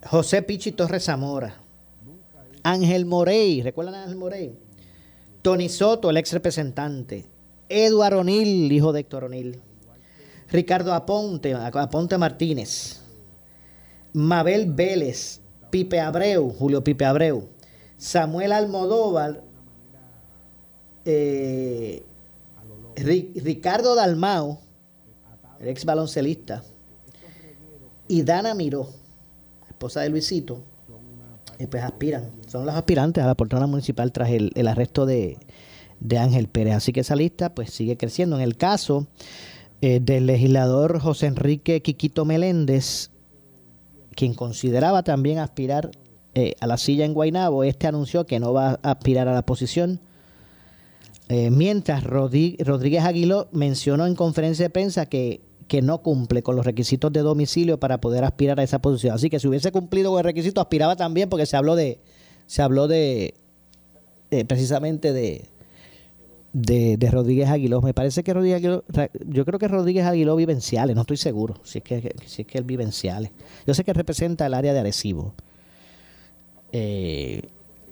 José 0.06 0.42
Pichi 0.44 0.72
Torres 0.72 1.04
Zamora, 1.04 1.67
Ángel 2.72 3.06
Morey, 3.06 3.62
¿recuerdan 3.62 3.96
a 3.96 4.04
Ángel 4.04 4.18
Morey? 4.18 4.60
Tony 5.42 5.70
Soto, 5.70 6.10
el 6.10 6.18
ex 6.18 6.34
representante, 6.34 7.26
Eduardo 7.70 8.20
O'Neill, 8.20 8.70
hijo 8.70 8.92
de 8.92 9.00
Héctor 9.00 9.24
O'Neill, 9.24 9.62
Ricardo 10.50 10.94
Aponte, 10.94 11.54
Aponte 11.54 12.18
Martínez, 12.18 13.02
Mabel 14.12 14.74
Vélez, 14.74 15.40
Pipe 15.70 16.02
Abreu, 16.02 16.50
Julio 16.50 16.84
Pipe 16.84 17.06
Abreu, 17.06 17.48
Samuel 17.96 18.52
Almodóvar, 18.52 19.44
eh, 21.06 22.04
Ricardo 22.98 23.96
Dalmao, 23.96 24.60
el 25.62 25.70
ex 25.70 25.86
baloncelista, 25.86 26.64
y 28.10 28.24
Dana 28.24 28.54
Miró, 28.54 28.90
esposa 29.70 30.02
de 30.02 30.10
Luisito, 30.10 30.64
eh, 31.60 31.68
pues 31.68 31.84
aspiran, 31.84 32.32
son 32.48 32.66
los 32.66 32.76
aspirantes 32.76 33.24
a 33.24 33.28
la 33.28 33.36
portona 33.36 33.66
municipal 33.66 34.12
tras 34.12 34.30
el, 34.30 34.68
arresto 34.68 35.06
de, 35.06 35.38
Ángel 36.18 36.48
Pérez. 36.48 36.76
Así 36.76 36.94
que 36.94 37.00
esa 37.00 37.16
lista 37.16 37.56
pues 37.56 37.72
sigue 37.72 37.98
creciendo. 37.98 38.36
En 38.36 38.44
el 38.44 38.58
caso 38.58 39.08
eh, 39.82 40.00
del 40.00 40.28
legislador 40.28 41.00
José 41.00 41.28
Enrique 41.28 41.82
Quiquito 41.82 42.26
Meléndez, 42.26 43.10
quien 44.16 44.36
consideraba 44.36 45.04
también 45.04 45.40
aspirar 45.40 45.92
eh, 46.36 46.54
a 46.60 46.68
la 46.68 46.78
silla 46.78 47.06
en 47.06 47.14
Guainabo, 47.14 47.64
este 47.64 47.88
anunció 47.88 48.28
que 48.28 48.40
no 48.40 48.54
va 48.54 48.80
a 48.84 48.92
aspirar 48.92 49.28
a 49.28 49.34
la 49.34 49.46
posición. 49.46 50.00
mientras 51.30 52.04
Rodríguez 52.04 53.04
Aguiló 53.04 53.48
mencionó 53.52 54.06
en 54.06 54.16
conferencia 54.16 54.66
de 54.66 54.70
prensa 54.70 55.08
que 55.08 55.42
que 55.68 55.82
no 55.82 56.02
cumple 56.02 56.44
con 56.44 56.56
los 56.56 56.66
requisitos 56.66 57.12
de 57.12 57.22
domicilio 57.22 57.80
para 57.80 58.00
poder 58.00 58.24
aspirar 58.24 58.60
a 58.60 58.64
esa 58.64 58.80
posición. 58.80 59.16
Así 59.16 59.30
que 59.30 59.40
si 59.40 59.48
hubiese 59.48 59.72
cumplido 59.72 60.12
con 60.12 60.20
el 60.20 60.24
requisito, 60.24 60.62
aspiraba 60.62 60.96
también 60.96 61.30
porque 61.30 61.46
se 61.46 61.58
habló 61.58 61.76
de, 61.76 62.00
se 62.46 62.62
habló 62.62 62.88
de, 62.88 63.36
eh, 64.32 64.46
precisamente 64.46 65.14
de, 65.14 65.50
de, 66.54 67.12
Rodríguez 67.12 67.50
Aguiló. 67.50 67.82
Me 67.82 67.94
parece 67.94 68.24
que 68.24 68.34
Rodríguez 68.34 68.58
Aguiló, 68.58 68.84
yo 69.28 69.46
creo 69.46 69.60
que 69.60 69.68
Rodríguez 69.68 70.06
Aguiló 70.06 70.36
vive 70.36 70.54
en 70.54 70.62
Ciales, 70.62 70.96
no 70.96 71.02
estoy 71.02 71.18
seguro 71.18 71.56
si 71.64 71.80
es 71.80 71.84
que, 71.84 72.16
es 72.26 72.48
que 72.48 72.58
él 72.58 72.64
vive 72.64 72.84
en 72.84 72.92
Ciales. 72.92 73.32
Yo 73.66 73.74
sé 73.74 73.84
que 73.84 73.94
representa 73.94 74.46
el 74.46 74.54
área 74.54 74.74
de 74.74 74.80
Arecibo. 74.80 75.34
Eh, 76.72 77.42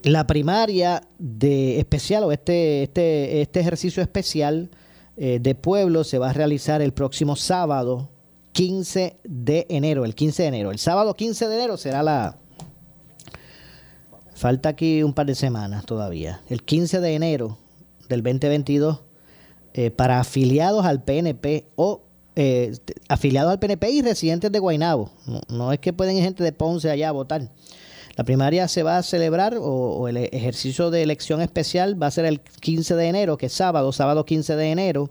la 0.04 0.28
primaria 0.28 1.02
de 1.18 1.80
especial 1.80 2.24
o 2.24 2.32
este, 2.32 2.84
este, 2.84 3.42
este 3.42 3.60
ejercicio 3.60 4.04
especial 4.04 4.70
eh, 5.18 5.40
de 5.42 5.56
Pueblo 5.56 6.04
se 6.04 6.18
va 6.18 6.30
a 6.30 6.34
realizar 6.34 6.82
el 6.82 6.94
próximo 6.94 7.36
sábado 7.36 8.10
15 8.52 9.18
de 9.24 9.66
enero, 9.70 10.06
el 10.06 10.16
15 10.16 10.44
de 10.44 10.48
enero. 10.48 10.72
El 10.72 10.80
sábado 10.80 11.14
15 11.14 11.48
de 11.48 11.56
enero 11.56 11.78
será 11.78 12.04
la... 12.04 12.38
Falta 14.34 14.70
aquí 14.70 15.04
un 15.04 15.14
par 15.14 15.26
de 15.26 15.36
semanas 15.36 15.86
todavía. 15.86 16.42
El 16.50 16.64
15 16.64 17.00
de 17.00 17.16
enero 17.16 17.58
del 18.10 18.22
2022 18.22 19.00
eh, 19.74 19.92
para 19.92 20.20
afiliados 20.20 20.86
al 20.86 21.04
PNP 21.04 21.68
o 21.76 22.02
eh, 22.36 22.74
afiliados 23.08 23.52
al 23.52 23.60
PNP 23.60 23.90
y 23.92 24.02
residentes 24.02 24.52
de 24.52 24.60
Guaynabo. 24.60 25.12
No, 25.26 25.42
no, 25.50 25.72
es 25.72 25.80
que 25.80 25.94
pueden 25.94 26.18
ir 26.18 26.24
gente 26.24 26.44
de 26.44 26.52
Ponce 26.52 26.90
allá 26.90 27.10
a 27.10 27.14
votar. 27.14 27.50
La 28.16 28.24
primaria 28.24 28.68
se 28.68 28.84
va 28.84 28.98
a 28.98 29.04
celebrar 29.04 29.58
o, 29.60 30.08
el 30.08 30.18
ejercicio 30.18 30.90
de 30.90 31.04
elección 31.04 31.42
especial 31.42 32.02
va 32.02 32.08
a 32.08 32.12
ser 32.12 32.26
el 32.26 32.40
15 32.40 32.96
de 32.96 33.08
enero, 33.08 33.38
que 33.38 33.48
es 33.48 33.54
sábado, 33.54 33.92
sábado 33.92 34.26
15 34.26 34.56
de 34.56 34.72
enero, 34.72 35.10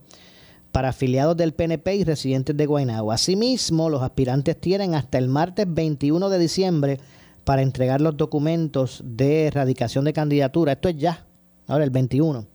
para 0.72 0.88
afiliados 0.88 1.36
del 1.36 1.52
PNP 1.52 1.96
y 1.96 2.05
residentes 2.05 2.57
de 2.57 2.66
Guaynabo. 2.66 3.12
Asimismo, 3.12 3.90
los 3.90 4.02
aspirantes 4.02 4.59
tienen 4.59 4.94
hasta 4.94 5.18
el 5.18 5.28
martes 5.28 5.66
21 5.68 6.30
de 6.30 6.38
diciembre 6.38 7.00
para 7.44 7.62
entregar 7.62 8.00
los 8.00 8.16
documentos 8.16 9.02
de 9.05 9.46
erradicación 9.46 10.07
de 10.07 10.14
candidatura. 10.14 10.72
Esto 10.72 10.88
es 10.88 10.96
ya, 10.96 11.26
ahora 11.68 11.84
el 11.84 11.90
21. 11.90 12.46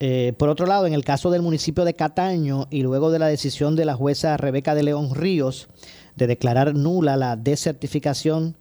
Eh, 0.00 0.34
por 0.38 0.50
otro 0.50 0.66
lado, 0.66 0.86
en 0.86 0.92
el 0.92 1.04
caso 1.04 1.30
del 1.30 1.42
municipio 1.42 1.84
de 1.84 1.94
Cataño 1.94 2.68
y 2.70 2.82
luego 2.82 3.10
de 3.10 3.18
la 3.18 3.26
decisión 3.26 3.74
de 3.74 3.86
la 3.86 3.94
jueza 3.94 4.36
Rebeca 4.36 4.74
de 4.74 4.84
León 4.84 5.14
Ríos 5.14 5.68
de 6.16 6.26
declarar 6.26 6.74
nula 6.74 7.16
la 7.16 7.34
desertificación 7.34 8.56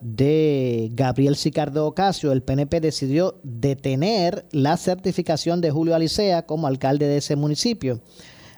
de 0.00 0.90
Gabriel 0.92 1.36
Sicardo 1.36 1.86
Ocasio, 1.86 2.32
el 2.32 2.42
PNP 2.42 2.80
decidió 2.80 3.38
detener 3.42 4.46
la 4.52 4.76
certificación 4.76 5.60
de 5.60 5.70
Julio 5.70 5.94
Alicea 5.94 6.46
como 6.46 6.66
alcalde 6.66 7.06
de 7.06 7.18
ese 7.18 7.36
municipio. 7.36 8.00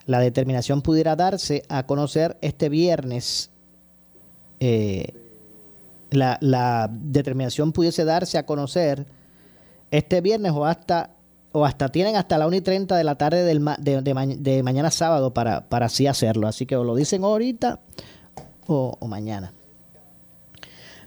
La 0.06 0.20
determinación 0.20 0.82
pudiera 0.82 1.16
darse 1.16 1.62
a 1.68 1.86
conocer 1.86 2.36
este 2.40 2.68
viernes. 2.68 3.50
Eh, 4.60 5.14
la, 6.10 6.88
determinación 6.92 7.72
pudiese 7.72 8.04
darse 8.04 8.38
a 8.38 8.46
conocer 8.46 9.06
este 9.90 10.20
viernes 10.20 10.52
o 10.52 10.66
hasta 10.66 11.16
o 11.54 11.66
hasta 11.66 11.90
tienen 11.90 12.16
hasta 12.16 12.38
la 12.38 12.46
1 12.46 12.56
y 12.56 12.60
30 12.62 12.96
de 12.96 13.04
la 13.04 13.16
tarde 13.16 13.44
del, 13.44 13.62
de, 13.78 14.62
mañana 14.62 14.90
sábado 14.90 15.34
para, 15.34 15.68
para 15.68 15.86
así 15.86 16.06
hacerlo. 16.06 16.48
Así 16.48 16.64
que 16.64 16.76
o 16.76 16.84
lo 16.84 16.94
dicen 16.94 17.24
ahorita 17.24 17.80
o 18.66 19.06
mañana. 19.06 19.52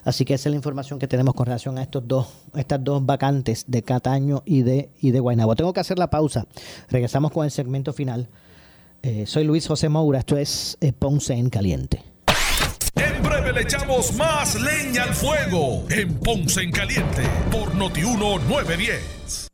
Así 0.06 0.24
que 0.24 0.36
esa 0.36 0.50
es 0.50 0.52
la 0.52 0.58
información 0.58 1.00
que 1.00 1.08
tenemos 1.08 1.34
con 1.34 1.48
relación 1.48 1.80
a 1.80 1.82
estos 1.82 2.08
dos, 2.08 2.28
estas 2.56 2.82
dos 2.84 3.04
vacantes 3.04 3.66
de 3.68 3.82
Cataño 3.82 4.44
y 4.46 4.62
de, 4.62 4.90
y. 5.02 5.12
Tengo 5.12 5.74
que 5.74 5.80
hacer 5.80 5.98
la 5.98 6.10
pausa. 6.10 6.46
Regresamos 6.90 7.32
con 7.32 7.44
el 7.44 7.52
segmento 7.52 7.92
final. 7.92 8.30
Eh, 9.02 9.26
soy 9.26 9.44
Luis 9.44 9.68
José 9.68 9.90
Moura, 9.90 10.20
esto 10.20 10.38
es 10.38 10.78
eh, 10.80 10.94
Ponce 10.94 11.34
en 11.34 11.50
Caliente. 11.50 12.04
En 12.96 13.24
breve 13.24 13.52
le 13.52 13.62
echamos 13.62 14.16
más 14.16 14.56
leña 14.62 15.04
al 15.04 15.14
fuego 15.14 15.86
en 15.90 16.14
Ponce 16.20 16.62
en 16.62 16.72
Caliente 16.72 17.24
por 17.52 17.74
Notiuno 17.76 18.38
910. 18.40 19.45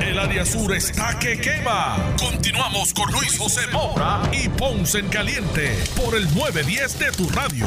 El 0.00 0.18
área 0.18 0.44
sur 0.44 0.74
está 0.74 1.16
que 1.20 1.38
quema. 1.38 1.96
Continuamos 2.18 2.92
con 2.92 3.10
Luis 3.12 3.38
José 3.38 3.60
Moura 3.72 4.22
y 4.32 4.48
Ponce 4.48 4.98
en 4.98 5.08
Caliente 5.08 5.76
por 5.94 6.16
el 6.16 6.24
910 6.34 6.98
de 6.98 7.12
tu 7.12 7.28
radio. 7.28 7.66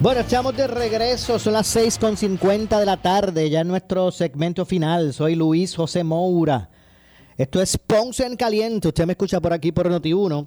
Bueno, 0.00 0.20
estamos 0.20 0.54
de 0.54 0.66
regreso, 0.66 1.38
son 1.38 1.54
las 1.54 1.74
6.50 1.74 2.78
de 2.78 2.84
la 2.84 3.00
tarde, 3.00 3.48
ya 3.48 3.60
en 3.60 3.68
nuestro 3.68 4.10
segmento 4.10 4.66
final. 4.66 5.14
Soy 5.14 5.34
Luis 5.34 5.74
José 5.74 6.04
Moura. 6.04 6.68
Esto 7.38 7.62
es 7.62 7.78
Ponce 7.78 8.26
en 8.26 8.36
Caliente. 8.36 8.88
Usted 8.88 9.06
me 9.06 9.12
escucha 9.12 9.40
por 9.40 9.54
aquí 9.54 9.72
por 9.72 9.90
Noti1, 9.90 10.46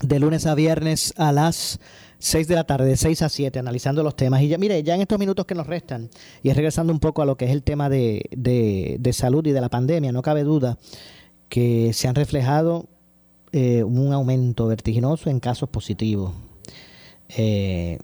de 0.00 0.18
lunes 0.18 0.46
a 0.46 0.54
viernes 0.54 1.12
a 1.18 1.30
las 1.30 1.78
6 2.22 2.46
de 2.46 2.54
la 2.54 2.62
tarde, 2.62 2.86
de 2.86 2.96
6 2.96 3.20
a 3.22 3.28
7, 3.28 3.58
analizando 3.58 4.04
los 4.04 4.14
temas. 4.14 4.42
Y 4.42 4.48
ya, 4.48 4.56
mire, 4.56 4.80
ya 4.84 4.94
en 4.94 5.00
estos 5.00 5.18
minutos 5.18 5.44
que 5.44 5.56
nos 5.56 5.66
restan, 5.66 6.08
y 6.44 6.52
regresando 6.52 6.92
un 6.92 7.00
poco 7.00 7.20
a 7.20 7.26
lo 7.26 7.36
que 7.36 7.46
es 7.46 7.50
el 7.50 7.64
tema 7.64 7.88
de, 7.88 8.26
de, 8.30 8.96
de 9.00 9.12
salud 9.12 9.44
y 9.44 9.50
de 9.50 9.60
la 9.60 9.68
pandemia, 9.68 10.12
no 10.12 10.22
cabe 10.22 10.44
duda 10.44 10.78
que 11.48 11.92
se 11.92 12.06
han 12.06 12.14
reflejado 12.14 12.86
eh, 13.50 13.82
un 13.82 14.12
aumento 14.12 14.68
vertiginoso 14.68 15.30
en 15.30 15.40
casos 15.40 15.68
positivos. 15.68 16.32
Eh, 17.28 17.98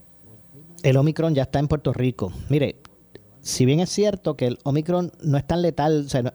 el 0.82 0.96
Omicron 0.96 1.36
ya 1.36 1.44
está 1.44 1.60
en 1.60 1.68
Puerto 1.68 1.92
Rico. 1.92 2.32
Mire, 2.48 2.74
si 3.40 3.66
bien 3.66 3.78
es 3.78 3.88
cierto 3.88 4.36
que 4.36 4.48
el 4.48 4.58
Omicron 4.64 5.12
no 5.22 5.38
es 5.38 5.46
tan 5.46 5.62
letal, 5.62 6.06
o 6.06 6.08
sea, 6.08 6.22
no, 6.22 6.32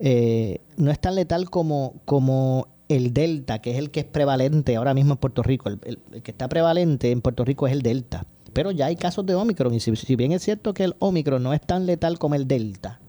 eh, 0.00 0.62
no 0.76 0.90
es 0.90 1.00
tan 1.00 1.14
letal 1.14 1.48
como, 1.48 1.94
como 2.06 2.73
el 2.88 3.12
Delta, 3.14 3.60
que 3.60 3.72
es 3.72 3.78
el 3.78 3.90
que 3.90 4.00
es 4.00 4.06
prevalente 4.06 4.76
ahora 4.76 4.94
mismo 4.94 5.12
en 5.12 5.18
Puerto 5.18 5.42
Rico. 5.42 5.68
El, 5.68 5.98
que 6.22 6.30
está 6.30 6.48
prevalente 6.48 7.10
en 7.10 7.20
Puerto 7.20 7.44
Rico 7.44 7.66
es 7.66 7.72
el 7.72 7.82
Delta. 7.82 8.26
Pero 8.52 8.70
ya 8.70 8.86
hay 8.86 8.96
casos 8.96 9.26
de 9.26 9.34
Omicron. 9.34 9.74
Y 9.74 9.80
si, 9.80 9.94
si 9.96 10.16
bien 10.16 10.32
es 10.32 10.42
cierto 10.42 10.74
que 10.74 10.84
el 10.84 10.96
Omicron 10.98 11.42
no 11.42 11.52
es 11.52 11.60
tan 11.60 11.86
letal 11.86 12.18
como 12.18 12.34
el 12.34 12.46
Delta, 12.46 13.00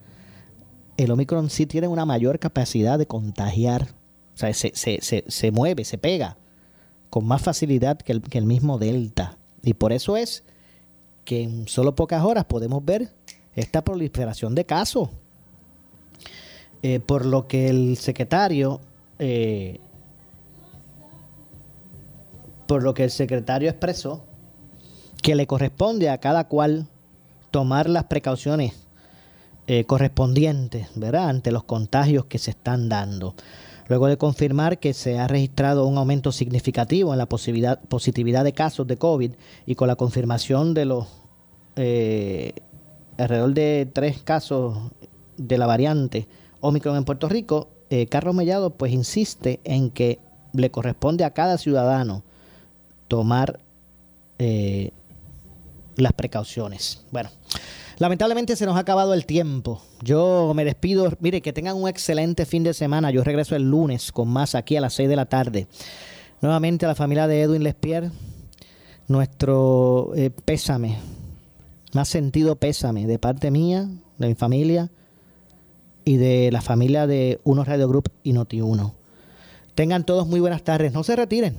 el 0.96 1.10
Omicron 1.10 1.50
sí 1.50 1.66
tiene 1.66 1.88
una 1.88 2.04
mayor 2.04 2.38
capacidad 2.38 2.98
de 2.98 3.06
contagiar. 3.06 3.88
O 4.34 4.38
sea, 4.38 4.52
se, 4.52 4.72
se, 4.74 5.00
se, 5.02 5.24
se 5.26 5.50
mueve, 5.50 5.84
se 5.84 5.98
pega 5.98 6.36
con 7.10 7.26
más 7.26 7.42
facilidad 7.42 7.98
que 7.98 8.12
el, 8.12 8.22
que 8.22 8.38
el 8.38 8.46
mismo 8.46 8.78
Delta. 8.78 9.38
Y 9.62 9.74
por 9.74 9.92
eso 9.92 10.16
es 10.16 10.44
que 11.24 11.42
en 11.42 11.68
solo 11.68 11.94
pocas 11.94 12.24
horas 12.24 12.44
podemos 12.44 12.84
ver 12.84 13.12
esta 13.54 13.82
proliferación 13.82 14.54
de 14.54 14.64
casos. 14.64 15.10
Eh, 16.82 17.00
por 17.00 17.24
lo 17.26 17.48
que 17.48 17.68
el 17.68 17.96
secretario, 17.96 18.80
eh, 19.18 19.80
por 22.66 22.82
lo 22.82 22.94
que 22.94 23.04
el 23.04 23.10
secretario 23.10 23.70
expresó, 23.70 24.24
que 25.22 25.34
le 25.34 25.46
corresponde 25.46 26.10
a 26.10 26.18
cada 26.18 26.48
cual 26.48 26.88
tomar 27.50 27.88
las 27.88 28.04
precauciones 28.04 28.74
eh, 29.66 29.84
correspondientes, 29.84 30.88
¿verdad? 30.94 31.28
Ante 31.28 31.50
los 31.50 31.64
contagios 31.64 32.26
que 32.26 32.38
se 32.38 32.50
están 32.50 32.88
dando. 32.88 33.34
Luego 33.88 34.08
de 34.08 34.16
confirmar 34.16 34.78
que 34.78 34.94
se 34.94 35.18
ha 35.18 35.28
registrado 35.28 35.86
un 35.86 35.96
aumento 35.96 36.32
significativo 36.32 37.12
en 37.12 37.18
la 37.18 37.26
positividad 37.26 38.44
de 38.44 38.52
casos 38.52 38.86
de 38.86 38.96
COVID 38.96 39.32
y 39.64 39.74
con 39.76 39.88
la 39.88 39.96
confirmación 39.96 40.74
de 40.74 40.84
los 40.84 41.06
eh, 41.76 42.52
alrededor 43.16 43.54
de 43.54 43.90
tres 43.92 44.22
casos 44.22 44.76
de 45.36 45.58
la 45.58 45.66
variante 45.66 46.26
Omicron 46.60 46.96
en 46.96 47.04
Puerto 47.04 47.28
Rico, 47.28 47.68
eh, 47.90 48.06
Carlos 48.06 48.34
Mellado 48.34 48.70
pues 48.70 48.92
insiste 48.92 49.60
en 49.64 49.90
que 49.90 50.18
le 50.52 50.70
corresponde 50.70 51.24
a 51.24 51.30
cada 51.30 51.58
ciudadano 51.58 52.22
tomar 53.08 53.60
eh, 54.38 54.90
las 55.96 56.12
precauciones. 56.12 57.04
Bueno, 57.10 57.30
lamentablemente 57.98 58.56
se 58.56 58.66
nos 58.66 58.76
ha 58.76 58.80
acabado 58.80 59.14
el 59.14 59.26
tiempo. 59.26 59.82
Yo 60.02 60.52
me 60.54 60.64
despido. 60.64 61.12
Mire, 61.20 61.40
que 61.40 61.52
tengan 61.52 61.76
un 61.76 61.88
excelente 61.88 62.44
fin 62.44 62.64
de 62.64 62.74
semana. 62.74 63.10
Yo 63.10 63.22
regreso 63.22 63.54
el 63.56 63.70
lunes 63.70 64.12
con 64.12 64.28
más 64.28 64.54
aquí 64.54 64.76
a 64.76 64.80
las 64.80 64.94
6 64.94 65.08
de 65.08 65.16
la 65.16 65.26
tarde. 65.26 65.66
Nuevamente 66.40 66.84
a 66.84 66.88
la 66.88 66.94
familia 66.94 67.26
de 67.26 67.42
Edwin 67.42 67.62
Lespier, 67.62 68.10
nuestro 69.08 70.12
eh, 70.16 70.30
pésame, 70.30 70.98
más 71.94 72.08
sentido 72.08 72.56
pésame 72.56 73.06
de 73.06 73.18
parte 73.18 73.50
mía, 73.50 73.88
de 74.18 74.28
mi 74.28 74.34
familia 74.34 74.90
y 76.06 76.16
de 76.16 76.50
la 76.52 76.62
familia 76.62 77.06
de 77.06 77.40
Uno 77.44 77.64
Radio 77.64 77.88
Group 77.88 78.10
y 78.22 78.32
Noti 78.32 78.62
Uno. 78.62 78.94
Tengan 79.74 80.06
todos 80.06 80.26
muy 80.26 80.40
buenas 80.40 80.62
tardes. 80.62 80.92
No 80.92 81.02
se 81.02 81.16
retiren, 81.16 81.56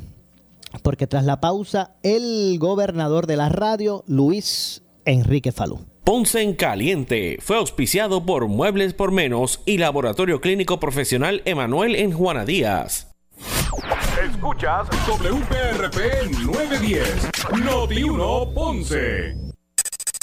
porque 0.82 1.06
tras 1.06 1.26
la 1.26 1.40
pausa, 1.40 1.92
el 2.02 2.58
gobernador 2.58 3.28
de 3.28 3.36
la 3.36 3.50
radio, 3.50 4.04
Luis 4.08 4.82
Enrique 5.06 5.52
Falú. 5.52 5.82
Ponce 6.04 6.42
en 6.42 6.54
Caliente 6.54 7.38
fue 7.42 7.58
auspiciado 7.58 8.26
por 8.26 8.48
Muebles 8.48 8.94
por 8.94 9.12
Menos 9.12 9.62
y 9.66 9.78
Laboratorio 9.78 10.40
Clínico 10.40 10.80
Profesional 10.80 11.42
Emanuel 11.44 11.96
en 11.96 12.14
Juana 12.14 12.46
Díaz. 12.46 13.12
Escuchas 14.32 14.88
WPRP 15.08 16.32
910, 16.46 17.30
Noti 17.66 18.04
1 18.04 18.54
Ponce. 18.54 19.47